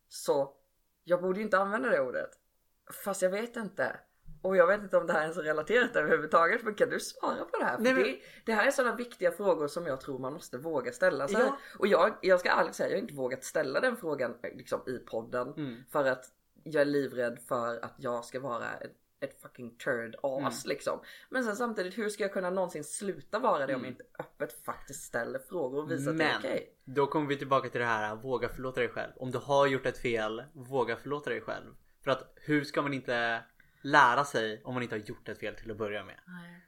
[0.09, 0.53] Så
[1.03, 2.29] jag borde inte använda det ordet.
[2.91, 3.99] Fast jag vet inte.
[4.41, 6.63] Och jag vet inte om det här är så relaterat överhuvudtaget.
[6.63, 7.75] Men kan du svara på det här?
[7.75, 10.57] För Nej, men- det, det här är sådana viktiga frågor som jag tror man måste
[10.57, 11.41] våga ställa sig.
[11.41, 11.57] Ja.
[11.79, 14.97] Och jag, jag ska ärligt säga, jag har inte vågat ställa den frågan liksom, i
[14.97, 15.53] podden.
[15.57, 15.83] Mm.
[15.91, 16.25] För att
[16.63, 20.75] jag är livrädd för att jag ska vara ett, ett fucking turd as Mm.
[20.75, 20.99] liksom.
[21.29, 24.65] Men sen samtidigt, hur ska jag kunna någonsin sluta vara det om jag inte öppet
[24.65, 26.41] faktiskt ställer frågor och visar att det är Mm.
[26.41, 26.75] Men okej?
[26.85, 29.11] då kommer vi tillbaka till det här, våga förlåta dig själv.
[29.15, 31.73] Om du har gjort ett fel, våga förlåta dig själv.
[32.03, 33.43] För att hur ska man inte
[33.81, 36.15] lära sig om man inte har gjort ett fel till att börja med?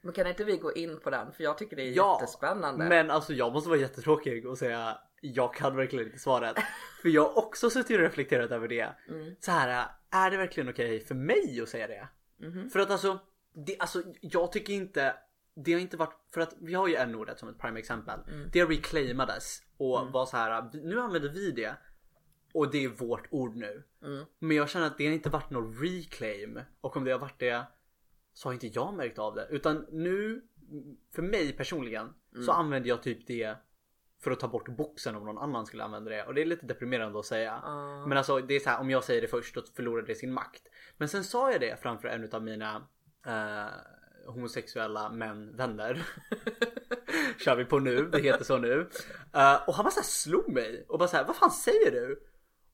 [0.02, 1.34] Men kan inte vi gå in på den?
[1.34, 2.86] För jag tycker det är Ja, jättespännande.
[2.86, 6.56] Men alltså jag måste vara jättetråkig och säga jag kan verkligen inte svaret.
[7.02, 8.96] För jag har också suttit och reflekterat över det.
[9.10, 9.36] Mm.
[9.40, 12.08] Så här, är det verkligen okej för mig att säga det?
[12.38, 12.70] Mhm.
[12.70, 13.20] För att alltså,
[13.54, 15.16] det, alltså jag tycker inte
[15.56, 18.20] det har inte varit, för att vi har ju n-ordet som ett prime exempel.
[18.28, 18.50] Mm.
[18.54, 21.76] Det reclaimades och var så här, nu använder vi det
[22.54, 23.84] och det är vårt ord nu.
[24.04, 24.26] Mm.
[24.40, 27.40] Men jag känner att det har inte varit någon reclaim och om det har varit
[27.40, 27.64] det
[28.34, 29.48] så har inte jag märkt av det.
[29.50, 30.42] Utan nu,
[31.16, 32.56] för mig personligen, så Mm.
[32.56, 33.56] använder jag typ det
[34.24, 36.24] för att ta bort boxen om någon annan skulle använda det.
[36.26, 37.60] Och det är lite deprimerande att säga.
[37.64, 38.06] Ja.
[38.08, 40.34] Men alltså det är så här, om jag säger det först då förlorar det sin
[40.34, 40.64] makt.
[40.98, 42.88] Men sen sa jag det framför en av mina
[43.26, 43.72] eh,
[44.34, 46.06] homosexuella män vänner.
[47.40, 48.90] Kör vi på nu, det heter så nu.
[49.34, 52.24] Eh, och han bara så slog mig och bara så här, vad fan säger du?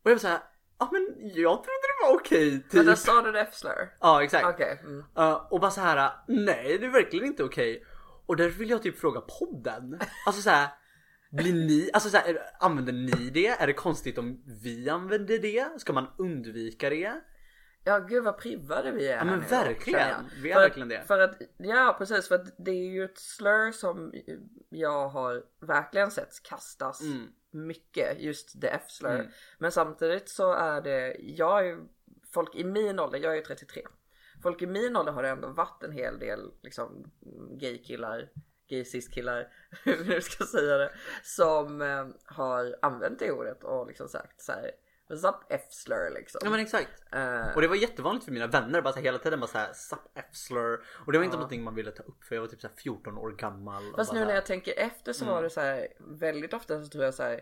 [0.03, 0.39] Och jag var så här,
[0.79, 2.85] ja men jag trodde det var okej Men typ.
[2.85, 3.93] där sa du F-slur?
[3.99, 4.45] Ja exakt.
[4.45, 4.81] Okej.
[4.83, 5.03] Mm.
[5.19, 7.83] Uh, och bara så här, nej det är verkligen inte okej.
[8.25, 9.99] Och därför vill jag typ fråga podden.
[10.25, 10.67] Alltså så här,
[11.31, 13.47] blir ni, alltså så här, använder ni det?
[13.47, 15.81] Är det konstigt om vi använder det?
[15.81, 17.13] Ska man undvika det?
[17.89, 21.03] Ja gud vad privade vi är Ja men nu verkligen, vi är För verkligen det.
[21.07, 24.13] För att, ja precis för att det är ju ett slur som
[24.69, 27.27] jag har verkligen sett kastas Mm.
[27.51, 29.15] mycket, just the F-slur.
[29.15, 29.27] Mm.
[29.57, 31.79] Men samtidigt så är det, jag är
[32.33, 33.81] folk i min ålder, jag är ju 33.
[34.43, 37.11] Folk i min ålder har det ändå varit en hel del liksom
[37.59, 38.29] gaykillar,
[38.69, 40.91] gay cis-killar, hur vi nu ska säga det,
[41.23, 44.71] som eh, har använt det ordet och liksom sagt så här,
[45.09, 46.41] up F-slur liksom.
[46.43, 46.89] Ja men exakt.
[47.13, 49.73] Eh, Och det var jättevanligt för mina vänner bara så här, hela tiden bara såhär
[49.73, 50.83] sup F-slur.
[51.05, 51.39] Och det var inte Ja.
[51.39, 53.89] någonting man ville ta upp för jag var typ så här 14 år gammal.
[53.89, 55.35] och Fast nu så när här- jag tänker efter så Mm.
[55.35, 57.41] var det så här väldigt ofta så tror jag så här.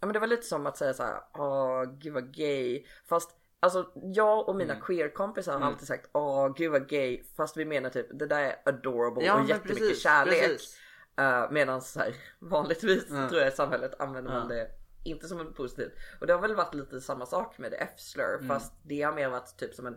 [0.00, 2.86] Ja men det var lite som att säga så här, åh gud vad gay.
[3.08, 4.84] Fast alltså jag och mina Mm.
[4.84, 5.68] queer-kompisar har Mm.
[5.68, 7.22] alltid sagt åh gud vad gay.
[7.36, 10.42] Fast vi menar typ det där är adorable Ja, och jättemycket precis, kärlek.
[10.42, 10.80] precis.
[11.20, 13.28] Uh, Medan så här, vanligtvis Ja.
[13.28, 14.68] tror jag i samhället använder man det
[15.06, 15.92] inte som en positivt.
[16.20, 18.48] Och det har väl varit lite samma sak med F-slur Mm.
[18.48, 19.96] fast det har mer varit typ som en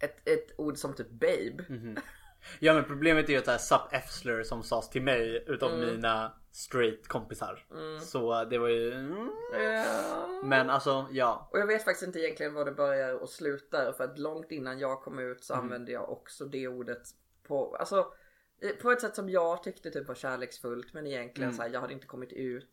[0.00, 1.64] ett, ett ord som typ babe.
[1.68, 1.96] Mhm.
[2.60, 5.86] Ja men problemet är ju att det här F-slur som sades till mig utav Mm.
[5.86, 7.66] mina straight kompisar.
[8.00, 8.92] Så det var ju...
[8.92, 9.30] mm.
[10.44, 11.48] Men alltså ja.
[11.52, 14.78] Och jag vet faktiskt inte egentligen var det börjar och slutar för att långt innan
[14.78, 17.02] jag kom ut så använde jag också det ordet
[17.42, 18.12] på, alltså
[18.82, 21.92] på ett sätt som jag tyckte typ var kärleksfullt men egentligen så här, jag hade
[21.92, 22.70] inte kommit ut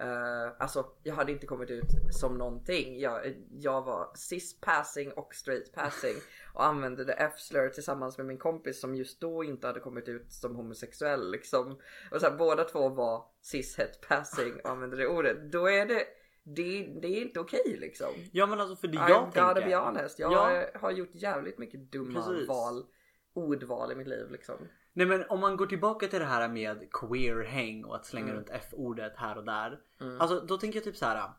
[0.00, 3.00] eh, alltså jag hade inte kommit ut som någonting.
[3.00, 6.14] Jag, jag var cis passing och straight passing
[6.54, 10.32] och använde det F-slur tillsammans med min kompis som just då inte hade kommit ut
[10.32, 11.78] som homosexuell liksom.
[12.12, 15.52] Och så här, båda två var cis het passing och använde det ordet.
[15.52, 16.04] Då är det
[16.42, 18.08] det, det är inte okej liksom.
[18.32, 19.54] Ja men alltså för det jag tänker.
[19.68, 20.18] be honest.
[20.18, 20.66] Jag Ja.
[20.74, 22.48] har gjort jävligt mycket dumma Precis.
[22.48, 22.86] val,
[23.34, 24.56] ordval i mitt liv liksom.
[24.98, 28.26] Nej men om man går tillbaka till det här med queer häng och att slänga
[28.26, 28.36] Mm.
[28.36, 29.78] runt F-ordet här och där.
[30.00, 30.20] Mm.
[30.20, 31.30] Alltså då tänker jag typ så här.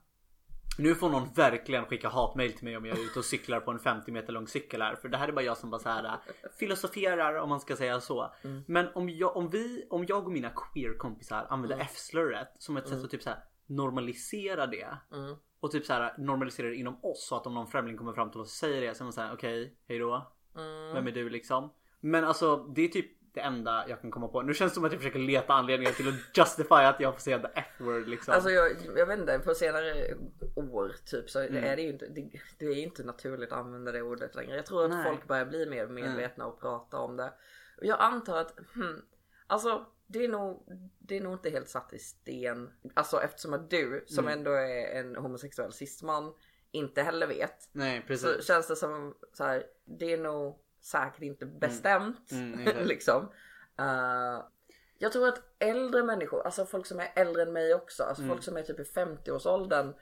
[0.77, 3.71] Nu får någon verkligen skicka hatmail till mig om jag är ute och cyklar på
[3.71, 4.95] en 50 meter lång cykel här.
[4.95, 6.17] För det här är bara jag som bara så här
[6.59, 8.33] filosoferar om man ska säga så.
[8.41, 8.63] Mm.
[8.67, 11.87] Men om jag, om vi, om jag och mina queer kompisar använder Mm.
[11.89, 14.97] F-slurret som ett sätt att typ så här normalisera det.
[15.13, 15.35] Mm.
[15.59, 18.31] Och typ så här normalisera det inom oss så att om någon främling kommer fram
[18.31, 20.31] till oss och säger det så är man såhär okej, hejdå.
[20.55, 20.93] Mm.
[20.93, 21.73] Vem är du liksom?
[21.99, 24.41] Men alltså det är typ det enda jag kan komma på.
[24.41, 27.19] Nu känns det som att jag försöker leta anledningar till att justify att jag får
[27.21, 28.33] säga the F-word liksom.
[28.33, 30.13] Alltså jag, jag vet inte, på senare
[30.55, 31.63] år typ så Mm.
[31.63, 34.55] är det ju inte, det, det är inte naturligt att använda det ordet längre.
[34.55, 35.03] Jag tror att Nej.
[35.03, 37.33] folk börjar bli mer medvetna och prata om det.
[37.77, 39.01] Och jag antar att, hmm,
[39.47, 40.63] alltså det är nog,
[40.99, 42.69] det är nog inte helt satt i sten.
[42.93, 44.37] Alltså eftersom att du som Mm.
[44.39, 46.33] ändå är en homosexuell cisman
[46.71, 47.69] inte heller vet.
[47.71, 48.47] Nej Så precis.
[48.47, 52.87] känns det som så här, det är nog säkert inte bestämt Mm, exakt.
[52.87, 53.29] liksom.
[53.79, 54.45] Eh,
[54.97, 58.35] jag tror att äldre människor, alltså folk som är äldre än mig också, alltså Mm.
[58.35, 59.93] folk som är typ i 50-årsåldern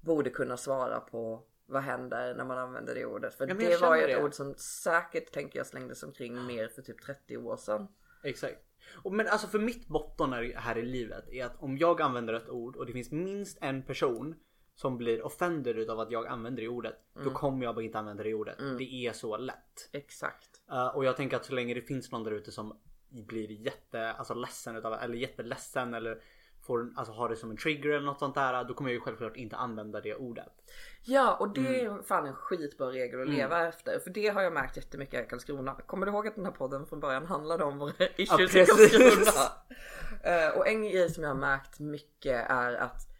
[0.00, 3.34] borde kunna svara på vad händer när man använder det ordet.
[3.34, 4.24] För Ja, det var ju ett det.
[4.24, 7.88] ord som säkert tänker jag slängdes omkring mer för typ 30 år sedan.
[8.24, 8.56] Exakt.
[9.02, 12.34] Och men alltså för mitt botton här, här i livet är att om jag använder
[12.34, 14.34] ett ord och det finns minst en person
[14.74, 16.94] som blir offended utav att jag använder det ordet.
[17.24, 18.58] Då kommer jag bara inte använda det ordet.
[18.58, 19.88] Det är så lätt.
[19.92, 20.60] Exakt.
[20.72, 24.12] Uh, och jag tänker att så länge det finns någon där ute som blir jätte,
[24.12, 26.22] alltså ledsen utav, eller jätteledsen eller
[26.66, 28.64] får, alltså har det som en trigger eller något sånt där.
[28.64, 30.52] Då kommer jag ju självklart inte använda det ordet.
[31.02, 33.98] Ja och det är fan en skitbra regel att leva efter.
[33.98, 35.74] För det har jag märkt jättemycket i Karlskrona.
[35.74, 38.96] Kommer du ihåg att den här podden från början handlade om våra issues i precis.
[38.96, 39.48] Karlskrona?
[40.22, 43.13] Eh, och en grej som jag har märkt mycket är att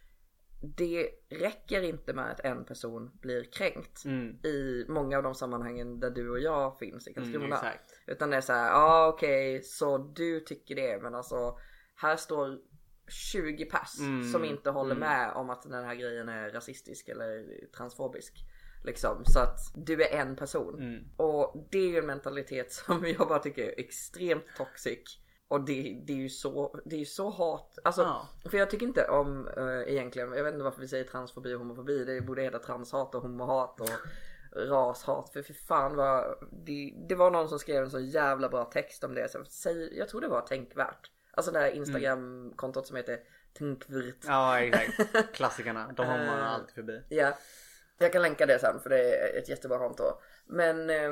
[0.75, 4.45] det räcker inte med att en person blir kränkt Mm.
[4.45, 7.59] i många av de sammanhangen där du och jag finns i Karlskrona.
[7.59, 7.77] Mm.
[8.07, 11.57] Utan det är så här, ja ah, okej så du tycker det men alltså
[11.95, 12.59] här står
[13.07, 15.09] 20 pers Mm, som inte håller mm.
[15.09, 17.45] med om att den här grejen är rasistisk eller
[17.77, 18.33] transfobisk.
[18.83, 20.79] Liksom så att du är en person.
[20.79, 21.03] Mm.
[21.17, 25.19] Och det är ju en mentalitet som jag bara tycker är extremt toxic.
[25.47, 27.77] Och det, det är ju så, det är ju så hat.
[27.83, 28.27] Alltså, Ja.
[28.49, 31.59] för jag tycker inte om eh, egentligen, jag vet inte varför vi säger transfobi och
[31.59, 32.05] homofobi.
[32.05, 33.89] Det borde heta transhat och homohat och
[34.55, 35.29] rashat.
[35.33, 39.03] För för fan vad, det, det var någon som skrev en så jävla bra text
[39.03, 39.31] om det.
[39.31, 41.11] Så säg, jag tror det var tänkvärt.
[41.31, 43.19] Alltså det här Instagram-kontot som heter
[43.57, 44.15] Tänkvärt.
[44.27, 45.33] Ja exakt.
[45.33, 45.91] Klassikerna.
[45.95, 47.01] De har man Eh, alltid förbi.
[47.09, 47.33] Ja,
[47.97, 50.03] jag kan länka det sen för det är ett jättebra konto.
[50.45, 51.11] Men eh,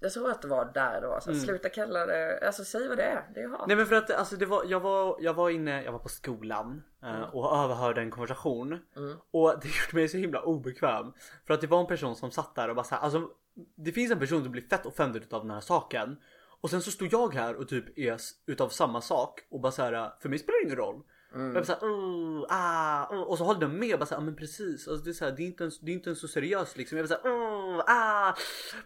[0.00, 1.12] jag tror att det var där då.
[1.12, 3.30] Alltså, Sluta kalla det, alltså säg vad det är.
[3.34, 3.66] Det är hat.
[3.66, 6.08] Nej men för att alltså det var, jag var, jag var inne, jag var på
[6.08, 7.30] skolan eh, Mm.
[7.30, 8.78] och överhörde en konversation.
[9.30, 11.12] Och det gjorde mig så himla obekväm.
[11.46, 13.28] För att det var en person som satt där och bara såhär, alltså
[13.76, 16.16] det finns en person som blir fett offended av den här saken.
[16.60, 20.12] Och sen så stod jag här och typ är utav samma sak och bara såhär,
[20.20, 21.02] för mig spelar det ingen roll.
[21.34, 23.20] Och jag bara såhär, oh, ah, oh.
[23.20, 24.88] och så håller de med och bara såhär, men precis.
[24.88, 26.98] Alltså det, är såhär, det, är inte ens, det är inte ens så seriöst liksom.
[26.98, 28.34] Jag bara såhär, oh, ah.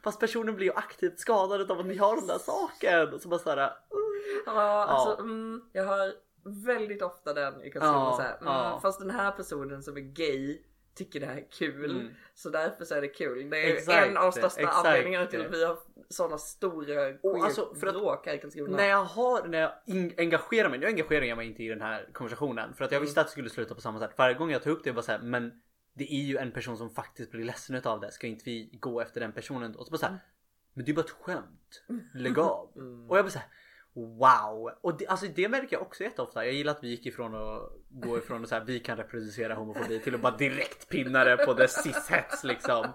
[0.02, 3.14] Fast personen blir ju aktivt skadad av att ni har den där saken.
[3.14, 4.02] Och så bara såhär, oh.
[4.46, 6.12] Ja, alltså mm, jag har
[6.44, 8.78] väldigt ofta den i Karlskrona Ja, så här, mm, ja.
[8.82, 10.62] Fast den här personen som är gay
[10.94, 11.90] tycker det här är kul.
[11.90, 12.14] Mm.
[12.34, 13.50] Så därför så är det kul.
[13.50, 14.86] Det är Exakt, en av de största exakt.
[14.86, 15.78] anledningarna till att vi har
[16.08, 18.76] sådana stora Och alltså, för att- bråk här i Karlskrona.
[18.76, 19.72] När jag har, när jag
[20.18, 23.06] engagerar mig, nu engagerar jag mig inte i den här konversationen för att jag Mm.
[23.06, 24.10] visste att det skulle sluta på samma sätt.
[24.16, 25.62] Varje gång jag tog upp det var så här, men
[25.94, 28.12] det är ju en person som faktiskt blir ledsen utav det.
[28.12, 29.76] Ska inte vi gå efter den personen?
[29.76, 30.18] Och så bara så här,
[30.74, 31.82] men det är bara ett skämt.
[32.14, 32.72] Lägg av.
[32.76, 33.10] Mm.
[33.10, 33.48] Och jag bara så här,
[33.94, 34.70] wow.
[34.80, 36.44] Och det, alltså det märker jag också jätteofta.
[36.44, 39.54] Jag gillar att vi gick ifrån att gå ifrån att så här, vi kan reproducera
[39.54, 42.86] homofobi till att bara direkt pinna det på the cis-hets liksom.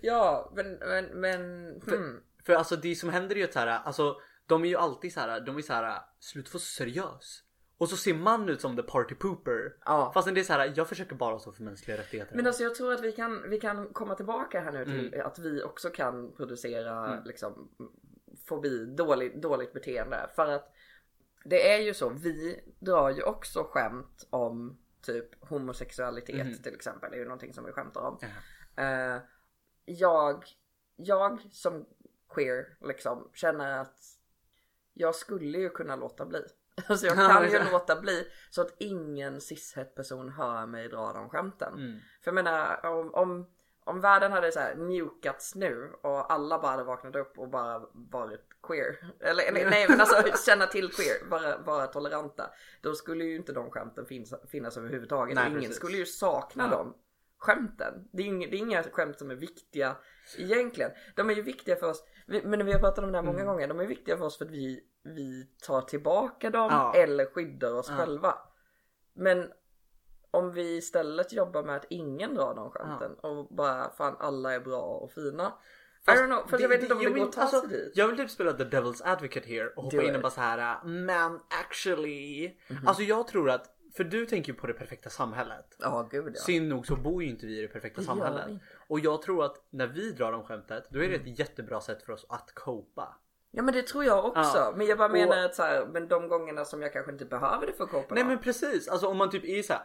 [0.00, 1.40] Ja, men, men, men
[1.80, 2.20] hmm.
[2.46, 5.12] För alltså det som händer är ju att så här, alltså de är ju alltid
[5.12, 7.42] så här, de är så här, sluta få seriös.
[7.78, 9.76] Och så ser man ut som the party pooper.
[9.84, 10.10] Ja.
[10.14, 12.36] Fastän det är så här, jag försöker bara stå för mänskliga rättigheter.
[12.36, 15.26] Men alltså jag tror att vi kan, vi kan komma tillbaka här nu till Mm.
[15.26, 17.70] att vi också kan producera liksom
[18.48, 20.30] fobi, dåligt, dåligt beteende.
[20.36, 20.72] För att
[21.44, 26.62] det är ju så, vi drar ju också skämt om typ homosexualitet Mhm.
[26.62, 27.10] till exempel.
[27.10, 28.18] Det är ju någonting som vi skämtar om.
[28.76, 29.22] Eh,
[29.84, 30.44] jag,
[30.96, 31.86] jag som
[32.28, 33.98] queer liksom känner att
[34.92, 36.42] jag skulle ju kunna låta bli.
[36.88, 41.12] Alltså jag Ja, kan ju låta bli så att ingen cishet person hör mig dra
[41.12, 41.74] de skämten.
[41.74, 41.98] Mm.
[42.22, 43.50] För jag menar om, om,
[43.86, 47.82] om världen hade så här mjukats nu och alla bara hade vaknat upp och bara
[47.92, 49.12] varit queer.
[49.20, 52.50] Eller, eller nej men alltså känna till queer, vara, vara toleranta.
[52.82, 55.34] Då skulle ju inte de skämten finnas, finnas överhuvudtaget.
[55.34, 55.76] Nej, Ingen precis.
[55.76, 56.76] skulle ju sakna Ja.
[56.76, 56.94] dem
[57.38, 58.08] skämten.
[58.12, 59.96] Det är, inga, det är inga skämt som är viktiga
[60.38, 60.90] egentligen.
[61.16, 63.40] De är ju viktiga för oss, vi, men vi har pratat om det här många
[63.40, 63.52] Mm.
[63.52, 63.68] gånger.
[63.68, 66.94] De är viktiga för oss för att vi, vi tar tillbaka dem Ja.
[66.94, 67.96] eller skyddar oss Ja.
[67.96, 68.38] själva.
[69.14, 69.52] Men
[70.36, 74.60] om vi istället jobbar med att ingen drar de skämten och bara fan alla är
[74.60, 75.52] bra och fina.
[76.08, 77.92] I don't know, för jag vet inte om det, går att ta alltså, sig dit.
[77.94, 80.84] Jag vill typ spela the devil's advocate here och hoppa in och bara så här.
[80.84, 82.56] Men actually.
[82.68, 82.88] Mhm.
[82.88, 85.76] Alltså jag tror att, för du tänker ju på det perfekta samhället.
[85.78, 86.40] Ja gud ja.
[86.40, 88.48] Synd nog så bor ju inte vi i det perfekta gör samhället.
[88.48, 88.64] inte.
[88.88, 91.32] Och jag tror att när vi drar om skämtet då är det Mm.
[91.32, 93.16] ett jättebra sätt för oss att copa.
[93.50, 94.58] Ja men det tror jag också.
[94.58, 94.74] Ja.
[94.76, 97.24] Men jag bara Och- menar att så här, men de gångerna som jag kanske inte
[97.24, 98.28] behöver det för att copa Nej då.
[98.28, 99.82] men precis, alltså om man typ är så här,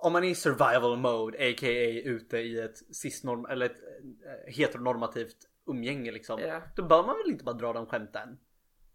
[0.00, 1.70] om man är i survival mode aka
[2.04, 6.40] ute i ett cisnorm eller ett eh, heteronormativt umgänge liksom.
[6.40, 6.62] Ja.
[6.76, 8.38] Då bör man väl inte bara dra de skämten.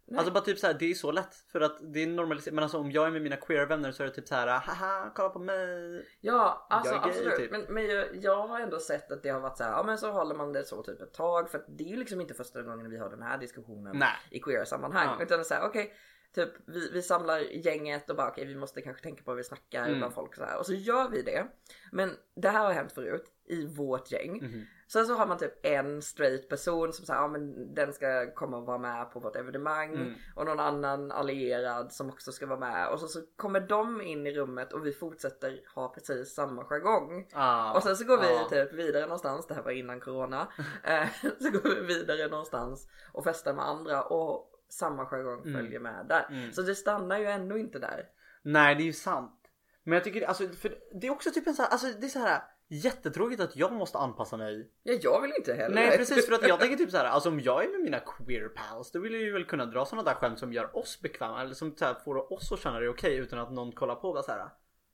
[0.05, 0.17] Nej.
[0.17, 2.53] Alltså bara typ så här, det är så lätt för att det är normaliserat.
[2.53, 4.47] Men alltså om jag är med mina queer vänner så är det typ så här,
[4.47, 6.05] haha kolla på mig.
[6.21, 7.37] Ja, alltså Jag är gay, absolut.
[7.37, 7.51] typ.
[7.51, 9.97] Men, men jag, jag har ändå sett att det har varit så här, ja men
[9.97, 11.49] så håller man det så typ ett tag.
[11.49, 14.15] För att det är ju liksom inte första gången vi har den här diskussionen Nej.
[14.29, 15.15] i queer sammanhang.
[15.19, 15.23] Ja.
[15.23, 15.93] Utan det är så här, okej,
[16.35, 19.43] typ vi, vi samlar gänget och bara okej vi måste kanske tänka på hur vi
[19.43, 19.97] snackar Mm.
[19.97, 20.57] bland folk så här.
[20.59, 21.47] Och så gör vi det.
[21.91, 23.29] Men det här har hänt förut.
[23.45, 24.37] i vårt gäng.
[24.37, 24.65] Mhm.
[24.87, 28.57] Sen så har man typ en straight person som säger ja men den ska komma
[28.57, 29.93] och vara med på vårt evenemang.
[29.93, 30.13] Mm.
[30.35, 32.87] Och någon annan allierad som också ska vara med.
[32.89, 37.27] Och så, så kommer de in i rummet och vi fortsätter ha precis samma jargong.
[37.33, 38.49] Ah, Och sen så går vi ah.
[38.49, 40.47] typ vidare någonstans, det här var innan corona.
[40.83, 41.07] Eh,
[41.39, 45.53] så går vi vidare någonstans och festar med andra och samma jargong Mm.
[45.53, 46.27] följer med där.
[46.29, 46.51] Mm.
[46.53, 48.05] Så det stannar ju ändå inte där.
[48.41, 49.39] Nej det är ju sant.
[49.83, 52.09] Men jag tycker alltså, för det är också typ en så här, alltså det är
[52.09, 54.71] så här jättetråkigt att jag måste anpassa mig.
[54.83, 55.75] Ja, jag vill inte heller.
[55.75, 57.99] Nej precis för att jag tänker typ så här, alltså om jag är med mina
[57.99, 61.01] queer pals då vill jag ju väl kunna dra sådana där skämt som gör oss
[61.01, 63.95] bekväma eller som så här, får oss att känna det okej utan att någon kollar
[63.95, 64.49] på och så här.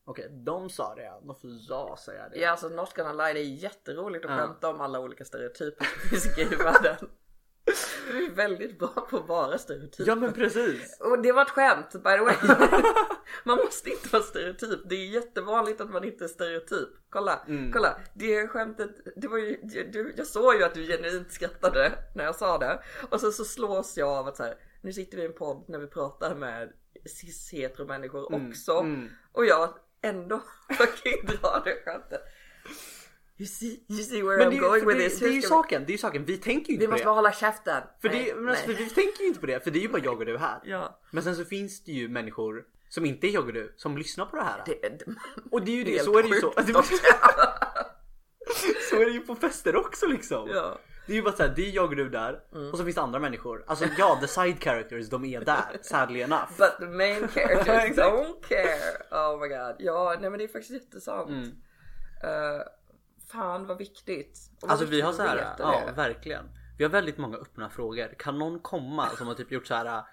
[0.06, 2.40] Okej, de sa det, då får jag säga det.
[2.40, 4.38] Ja alltså lie det är jätteroligt att Ja.
[4.38, 7.10] skämta om alla olika stereotyper som finns i gayvärlden.
[8.12, 10.08] Du är väldigt bra på att vara stereotyp.
[10.08, 10.98] Ja men precis.
[11.00, 12.36] Och det var ett skämt by the way.
[13.44, 14.80] man måste inte vara stereotyp.
[14.90, 16.90] Det är jättevanligt att man inte är stereotyp.
[17.10, 17.72] Kolla, Mm.
[17.72, 18.00] kolla.
[18.14, 19.56] Det skämtet, det var ju,
[19.92, 22.84] du, jag såg ju att du genuint skrattade när jag sa det.
[23.10, 25.66] Och sen så slås jag av att så här, nu sitter vi i en podd
[25.68, 26.72] när vi pratar med
[27.06, 28.72] cis hetero människor Mm, också.
[28.72, 29.10] mm.
[29.32, 30.42] Och jag ändå
[30.78, 32.22] fucking drar det skämtet.
[33.40, 35.20] You see, you see where Men I'm det, going with det, this.
[35.20, 36.26] det är ju saken, det är ju saken.
[36.26, 37.06] Vi tänker ju vi, inte vi på måste det.
[37.06, 37.84] bara hålla käften.
[38.02, 39.90] För, Nej, det, alltså, för vi tänker ju inte på det för det är ju
[39.90, 40.60] bara jag och du här.
[40.64, 41.00] Ja.
[41.12, 44.26] Men sen så finns det ju människor som inte är jag och du som lyssnar
[44.26, 44.64] på det här.
[44.66, 45.00] Det,
[45.52, 46.52] och det är ju det, så är det ju så.
[48.90, 50.50] så är det ju på fester också liksom.
[50.50, 50.80] ja.
[51.08, 52.40] Det är ju bara såhär, det är jag och du där
[52.72, 53.64] och så finns det andra människor.
[53.68, 56.50] Alltså ja, the side characters de är där, sadly enough.
[56.58, 59.04] But the main characters don't care.
[59.12, 59.76] Oh my god.
[59.80, 61.30] Ja, nej men det är faktiskt jättesant.
[61.30, 61.44] Mm.
[62.24, 62.62] Eh,
[63.32, 64.40] fan vad viktigt.
[64.62, 65.92] Vad Alltså vi viktigt har att så här, ja det.
[65.92, 66.46] verkligen.
[66.78, 68.14] Vi har väldigt många öppna frågor.
[68.20, 70.04] Kan någon komma som har typ gjort så här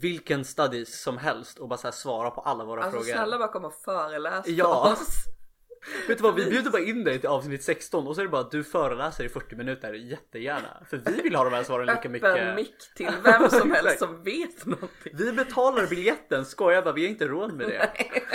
[0.00, 3.12] vilken studies som helst och bara så här svara på alla våra Alltså frågor.
[3.12, 4.92] snälla bara kom och föreläs för Ja.
[4.92, 5.08] oss.
[6.08, 8.30] Vet du vad, vi bjuder bara in dig till avsnitt 16 och så är det
[8.30, 10.82] bara att du föreläser i 40 minuter jättegärna.
[10.90, 12.54] För vi vill ha de här svaren lika Öppen mycket.
[12.56, 15.12] mick till vem som helst som vet någonting.
[15.14, 17.90] Vi betalar biljetten, skojar bara, vi har inte råd med det.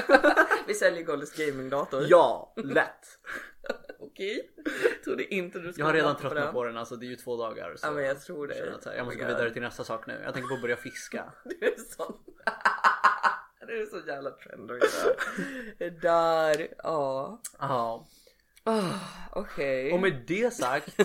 [0.68, 2.06] vi säljer Golders gamingdator.
[2.10, 3.20] Ja, lätt.
[4.12, 4.50] Okej.
[5.04, 6.54] Trodde inte du skulle Jag har redan tröttnat den.
[6.54, 7.76] på den, alltså det är ju två dagar.
[7.76, 8.58] Så Ja men jag tror det.
[8.58, 10.22] jag måste Oh gå my vidare till nästa sak nu.
[10.24, 11.34] Jag tänker på att börja fiska.
[11.44, 12.14] Du är sån.
[13.68, 15.16] Du är så jävla trend att göra.
[15.78, 17.42] Det där, ja.
[17.60, 18.08] Ja.
[18.64, 18.82] Ah,
[19.32, 19.92] Okej.
[19.94, 21.00] Och med det sagt,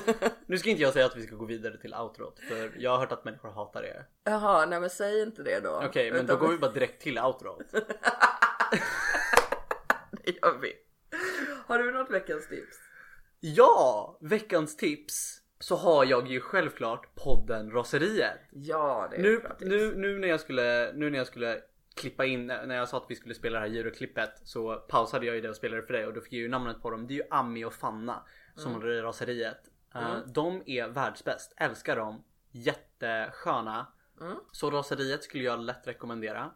[0.46, 2.98] nu ska inte jag säga att vi ska gå vidare till outrot för jag har
[2.98, 4.04] hört att människor hatar det.
[4.24, 5.82] Jaha, nej men säg inte det då.
[5.86, 7.62] Okej, men då Utan- går vi bara direkt till outrot.
[10.24, 10.72] Det gör vi.
[11.66, 12.76] Har du något veckans tips?
[13.44, 18.38] Ja, veckans tips så har jag ju självklart podden Raseriet.
[18.50, 19.70] Ja, det är Nu, bra tips.
[19.70, 21.60] nu, nu, när jag skulle, nu när jag skulle
[21.94, 25.34] klippa in, när jag sa att vi skulle spela det här djurklippet så pausade jag
[25.34, 27.06] ju det och spelade för dig och då fick jag ju namnet på dem.
[27.06, 28.22] Det är ju Ami och Fanna
[28.56, 29.60] som håller i Raseriet.
[29.96, 33.86] Uh, De är världsbäst, älskar dem, jättesköna.
[34.20, 34.36] Mm.
[34.52, 36.50] Så Raseriet skulle jag lätt rekommendera.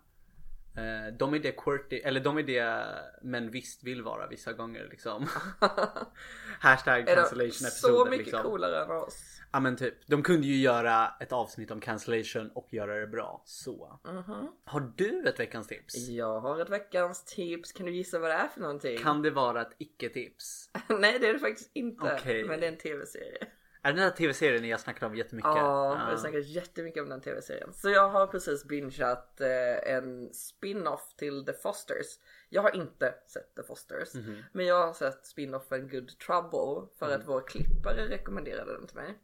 [0.77, 2.85] Eh, De är det quirty, eller de är det
[3.23, 5.27] men visst vill vara vissa gånger liksom.
[6.61, 8.43] Hashtag cancellation så episoder mycket liksom.
[8.43, 9.33] coolare än oss?
[9.53, 13.43] Ja men typ, de kunde ju göra ett avsnitt om cancellation och göra det bra.
[13.45, 14.01] Så.
[14.05, 14.49] Mhm.
[14.65, 16.09] Har du ett veckans tips?
[16.09, 17.73] Jag har ett veckans tips.
[17.73, 18.99] Kan du gissa vad det är för någonting?
[18.99, 20.71] Kan det vara ett icke-tips?
[20.89, 22.19] Nej, det är det faktiskt inte.
[22.21, 22.45] Okej.
[22.45, 23.47] Men det är en tv-serie.
[23.87, 25.51] Är det den här tv-serien jag snackade om jättemycket?
[25.55, 26.05] Ja, vi Ja.
[26.11, 27.73] har snackat jättemycket om den tv-serien.
[27.73, 32.07] Så jag har precis bingeat eh, en spin-off till The Fosters.
[32.49, 34.15] Jag har inte sett The Fosters.
[34.15, 34.43] Mhm.
[34.53, 39.19] Men jag har sett spin-offen Good Trouble för att vår klippare rekommenderade den till mig.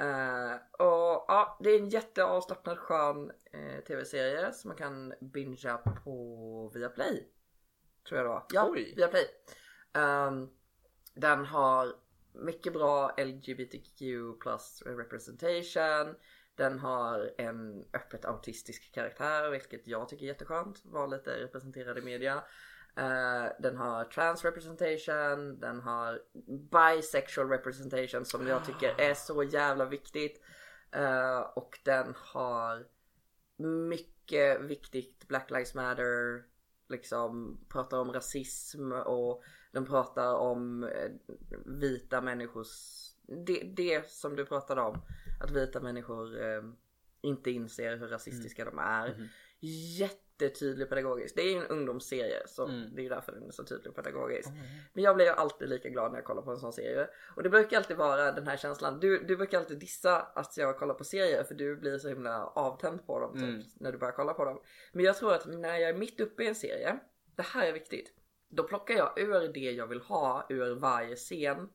[0.00, 6.70] Eh, och ja, det är en jätteavslappnad skön eh, tv-serie som man kan bingea på
[6.74, 7.28] Viaplay.
[8.08, 8.46] Tror jag det var.
[8.52, 8.94] Ja, Oj.
[8.96, 9.24] Viaplay.
[9.94, 10.50] Um,
[11.14, 11.92] den har
[12.32, 14.02] mycket bra LGBTQ
[14.40, 16.14] plus representation.
[16.54, 20.84] Den har en öppet autistisk karaktär vilket jag tycker är jätteskönt.
[20.84, 22.34] Var lite representerad i media.
[22.98, 26.22] Uh, den har trans representation, den har
[26.70, 30.42] bisexual representation som jag tycker är så jävla viktigt.
[30.96, 32.86] Uh, och den har
[33.88, 36.44] mycket viktigt Black Lives Matter,
[36.88, 41.10] liksom pratar om rasism och den pratar om eh,
[41.66, 42.68] vita människors,
[43.46, 45.00] det, det som du pratade om,
[45.40, 46.62] att vita människor eh,
[47.20, 49.08] inte inser hur rasistiska de är.
[49.14, 49.28] Mhm.
[49.98, 51.34] Jättetydlig pedagogisk.
[51.36, 52.94] Det är ju en ungdomsserie så Mm.
[52.94, 54.48] det är ju därför den är så tydlig pedagogisk.
[54.92, 57.08] Men jag blir alltid lika glad när jag kollar på en sån serie.
[57.36, 59.00] Och det brukar alltid vara den här känslan.
[59.00, 62.46] Du, du brukar alltid dissa att jag kollar på serier för du blir så himla
[62.46, 63.62] avtänd på dem typ, Mm.
[63.74, 64.60] när du börjar kolla på dem.
[64.92, 66.98] Men jag tror att när jag är mitt uppe i en serie,
[67.36, 68.12] det här är viktigt.
[68.48, 71.68] Då plockar jag ur det jag vill ha ur varje scen.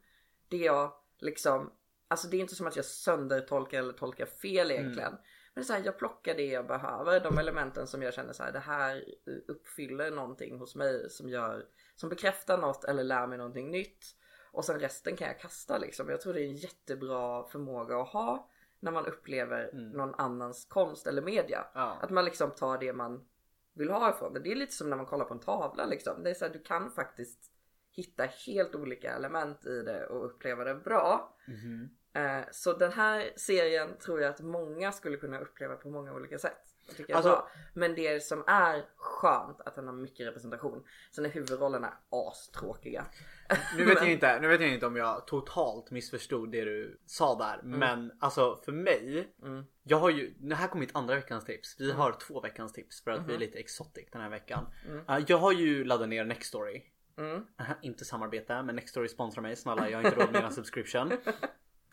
[0.47, 1.73] Det jag liksom,
[2.07, 5.11] alltså det är inte som att jag söndertolkar eller tolkar fel egentligen.
[5.11, 8.33] Men det är så här, jag plockar det jag behöver, de elementen som jag känner
[8.33, 9.05] så här, det här
[9.47, 11.65] uppfyller någonting hos mig som gör,
[11.95, 14.05] som bekräftar något eller lär mig någonting nytt.
[14.51, 16.09] Och sen resten kan jag kasta liksom.
[16.09, 18.49] Jag tror det är en jättebra förmåga att ha
[18.79, 21.65] när man upplever någon annans konst eller media.
[21.73, 21.97] Ja.
[22.01, 23.25] Att man liksom tar det man
[23.73, 24.39] vill ha ifrån det.
[24.39, 26.23] Det är lite som när man kollar på en tavla liksom.
[26.23, 27.51] Det är så här, du kan faktiskt
[27.91, 31.35] hitta helt olika element i det och uppleva det bra.
[31.47, 31.89] Mhm.
[32.13, 36.37] Eh, så den här serien tror jag att många skulle kunna uppleva på många olika
[36.39, 36.75] sätt.
[36.87, 37.49] Jag tycker Alltså- bra.
[37.73, 40.83] Men det som är skönt att den har mycket representation.
[41.15, 43.05] Sen är huvudrollerna astråkiga.
[43.77, 46.99] Nu vet, Men- jag inte, nu vet jag inte om jag totalt missförstod det du
[47.05, 47.59] sa där.
[47.63, 49.33] Men alltså för mig.
[49.41, 49.65] Mm.
[49.83, 51.75] Jag har ju, det här kommer mitt andra veckans tips.
[51.79, 54.65] Vi har två veckans tips för att vi är lite exotic den här veckan.
[55.09, 56.81] Eh, jag har ju laddat ner Nextory.
[57.17, 57.45] Mm.
[57.59, 61.11] Aha, inte samarbete men Nextory sponsrar mig snälla jag har inte råd med en subscription.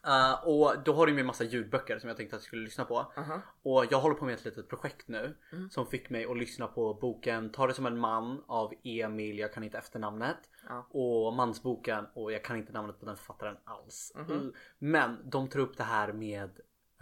[0.07, 2.85] Eh, och då har de ju massa ljudböcker som jag tänkte att jag skulle lyssna
[2.85, 3.13] på.
[3.17, 3.41] Aha.
[3.63, 5.37] Och jag håller på med ett litet projekt nu
[5.71, 9.53] som fick mig att lyssna på boken Ta det som en man av Emil, jag
[9.53, 10.39] kan inte efternamnet.
[10.69, 10.87] Ja.
[10.91, 14.13] Och mansboken och jag kan inte namnet på den författaren alls.
[14.17, 14.53] Mm.
[14.79, 16.51] Men de tar upp det här med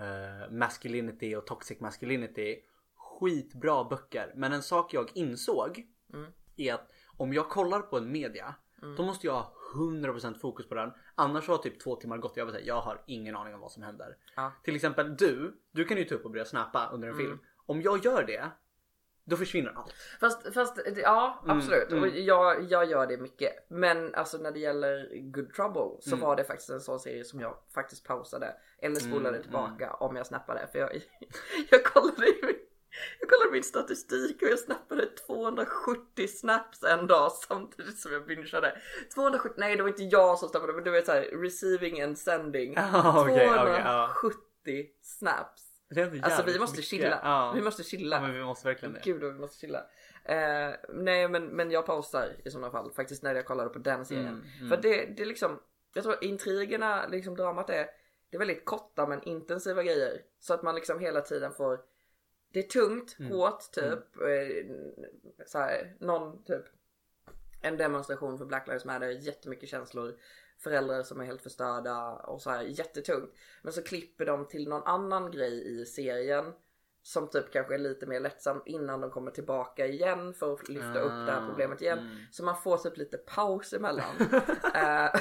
[0.01, 2.57] eh, masculinity och toxic masculinity.
[2.95, 4.33] Skitbra böcker.
[4.37, 6.33] Men en sak jag insåg Mm.
[6.57, 8.55] är att om jag kollar på en media
[8.97, 10.93] då måste jag 100% fokus på den.
[11.15, 13.61] Annars har typ två timmar gått och jag vill säga jag har ingen aning om
[13.61, 14.17] vad som händer.
[14.37, 14.53] Ja.
[14.65, 17.39] Till exempel du, du kan ju ta upp och börja snappa under en film.
[17.67, 18.51] Om jag gör det,
[19.25, 19.95] då försvinner allt.
[20.21, 21.91] Fast, fast ja absolut.
[21.93, 22.03] mm.
[22.03, 23.53] Och jag, jag gör det mycket.
[23.69, 26.21] Men alltså när det gäller Good Trouble så Mm.
[26.21, 28.55] var det faktiskt en sån serie som jag faktiskt pausade.
[28.79, 30.67] Eller spolade Mm, tillbaka om jag snappade.
[30.73, 30.91] För jag,
[31.71, 32.57] jag kollade min,
[33.21, 38.79] jag kollade min statistik och jag snappade 270 snaps en dag samtidigt som jag bingeade.
[39.15, 42.71] 270, nej det var inte jag som snappade men du vet såhär receiving and sending.
[43.05, 44.11] Okej, ja.
[44.21, 45.65] 270 snaps.
[45.91, 46.91] Det är ändå Alltså vi måste mycket.
[46.91, 47.21] chilla.
[47.23, 47.53] Ja.
[47.55, 48.17] Vi måste chilla.
[48.17, 49.01] ja men vi måste verkligen det.
[49.05, 49.79] Gud vad vi måste chilla.
[50.25, 54.05] Eh, nej men, men jag pausar i sådana fall faktiskt när jag kollade på den
[54.05, 54.27] serien.
[54.27, 54.69] Mm, mm.
[54.69, 55.61] För det, det är liksom,
[55.95, 57.87] jag tror intrigerna, liksom dramat är,
[58.31, 60.21] det är väldigt korta men intensiva grejer.
[60.41, 61.81] Så att man liksom hela tiden får,
[62.53, 63.33] det är tungt, Mm.
[63.33, 64.17] hårt typ.
[64.17, 64.67] Eh,
[65.47, 66.65] så här, någon typ,
[67.63, 70.19] en demonstration för Black Lives Matter, jättemycket känslor.
[70.59, 73.35] Föräldrar som är helt förstörda och så här jättetungt.
[73.63, 76.53] Men så klipper de till någon annan grej i serien
[77.09, 81.01] som typ kanske är lite mer lättsam innan de kommer tillbaka igen för att lyfta
[81.01, 81.99] upp det här Ah, problemet igen.
[81.99, 82.17] mm.
[82.31, 84.15] Så man får typ lite paus emellan.
[84.75, 85.21] eh,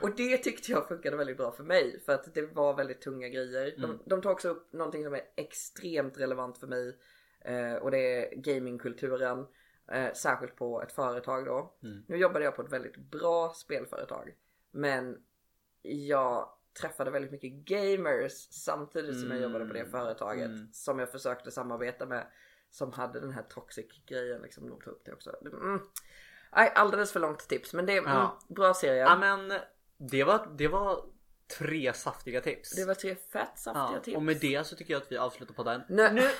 [0.00, 3.28] och det tyckte jag funkade väldigt bra för mig för att det var väldigt tunga
[3.28, 3.74] grejer.
[3.78, 6.98] De, de tar också upp någonting som är extremt relevant för mig
[7.40, 9.46] eh, och det är gamingkulturen.
[9.92, 11.74] Eh, särskilt på ett företag då.
[12.06, 14.34] Nu jobbade jag på ett väldigt bra spelföretag.
[14.70, 15.18] Men
[15.82, 16.48] jag
[16.80, 20.50] träffade väldigt mycket gamers samtidigt som jag jobbade på det företaget.
[20.72, 22.26] Som jag försökte samarbeta med.
[22.70, 24.68] Som hade den här toxic grejen liksom.
[24.68, 25.36] De tog upp det också.
[25.52, 25.80] Mm.
[26.50, 27.74] Alldeles för långt tips.
[27.74, 28.38] Men det är mm, Ja.
[28.48, 29.00] bra serie.
[29.00, 29.52] Ja men
[29.96, 31.04] det var, det var
[31.58, 32.70] tre saftiga tips.
[32.76, 34.16] Det var tre fett saftiga ja, tips.
[34.16, 35.82] och med det så tycker jag att vi avslutar på den.
[35.88, 36.30] Nu, nu,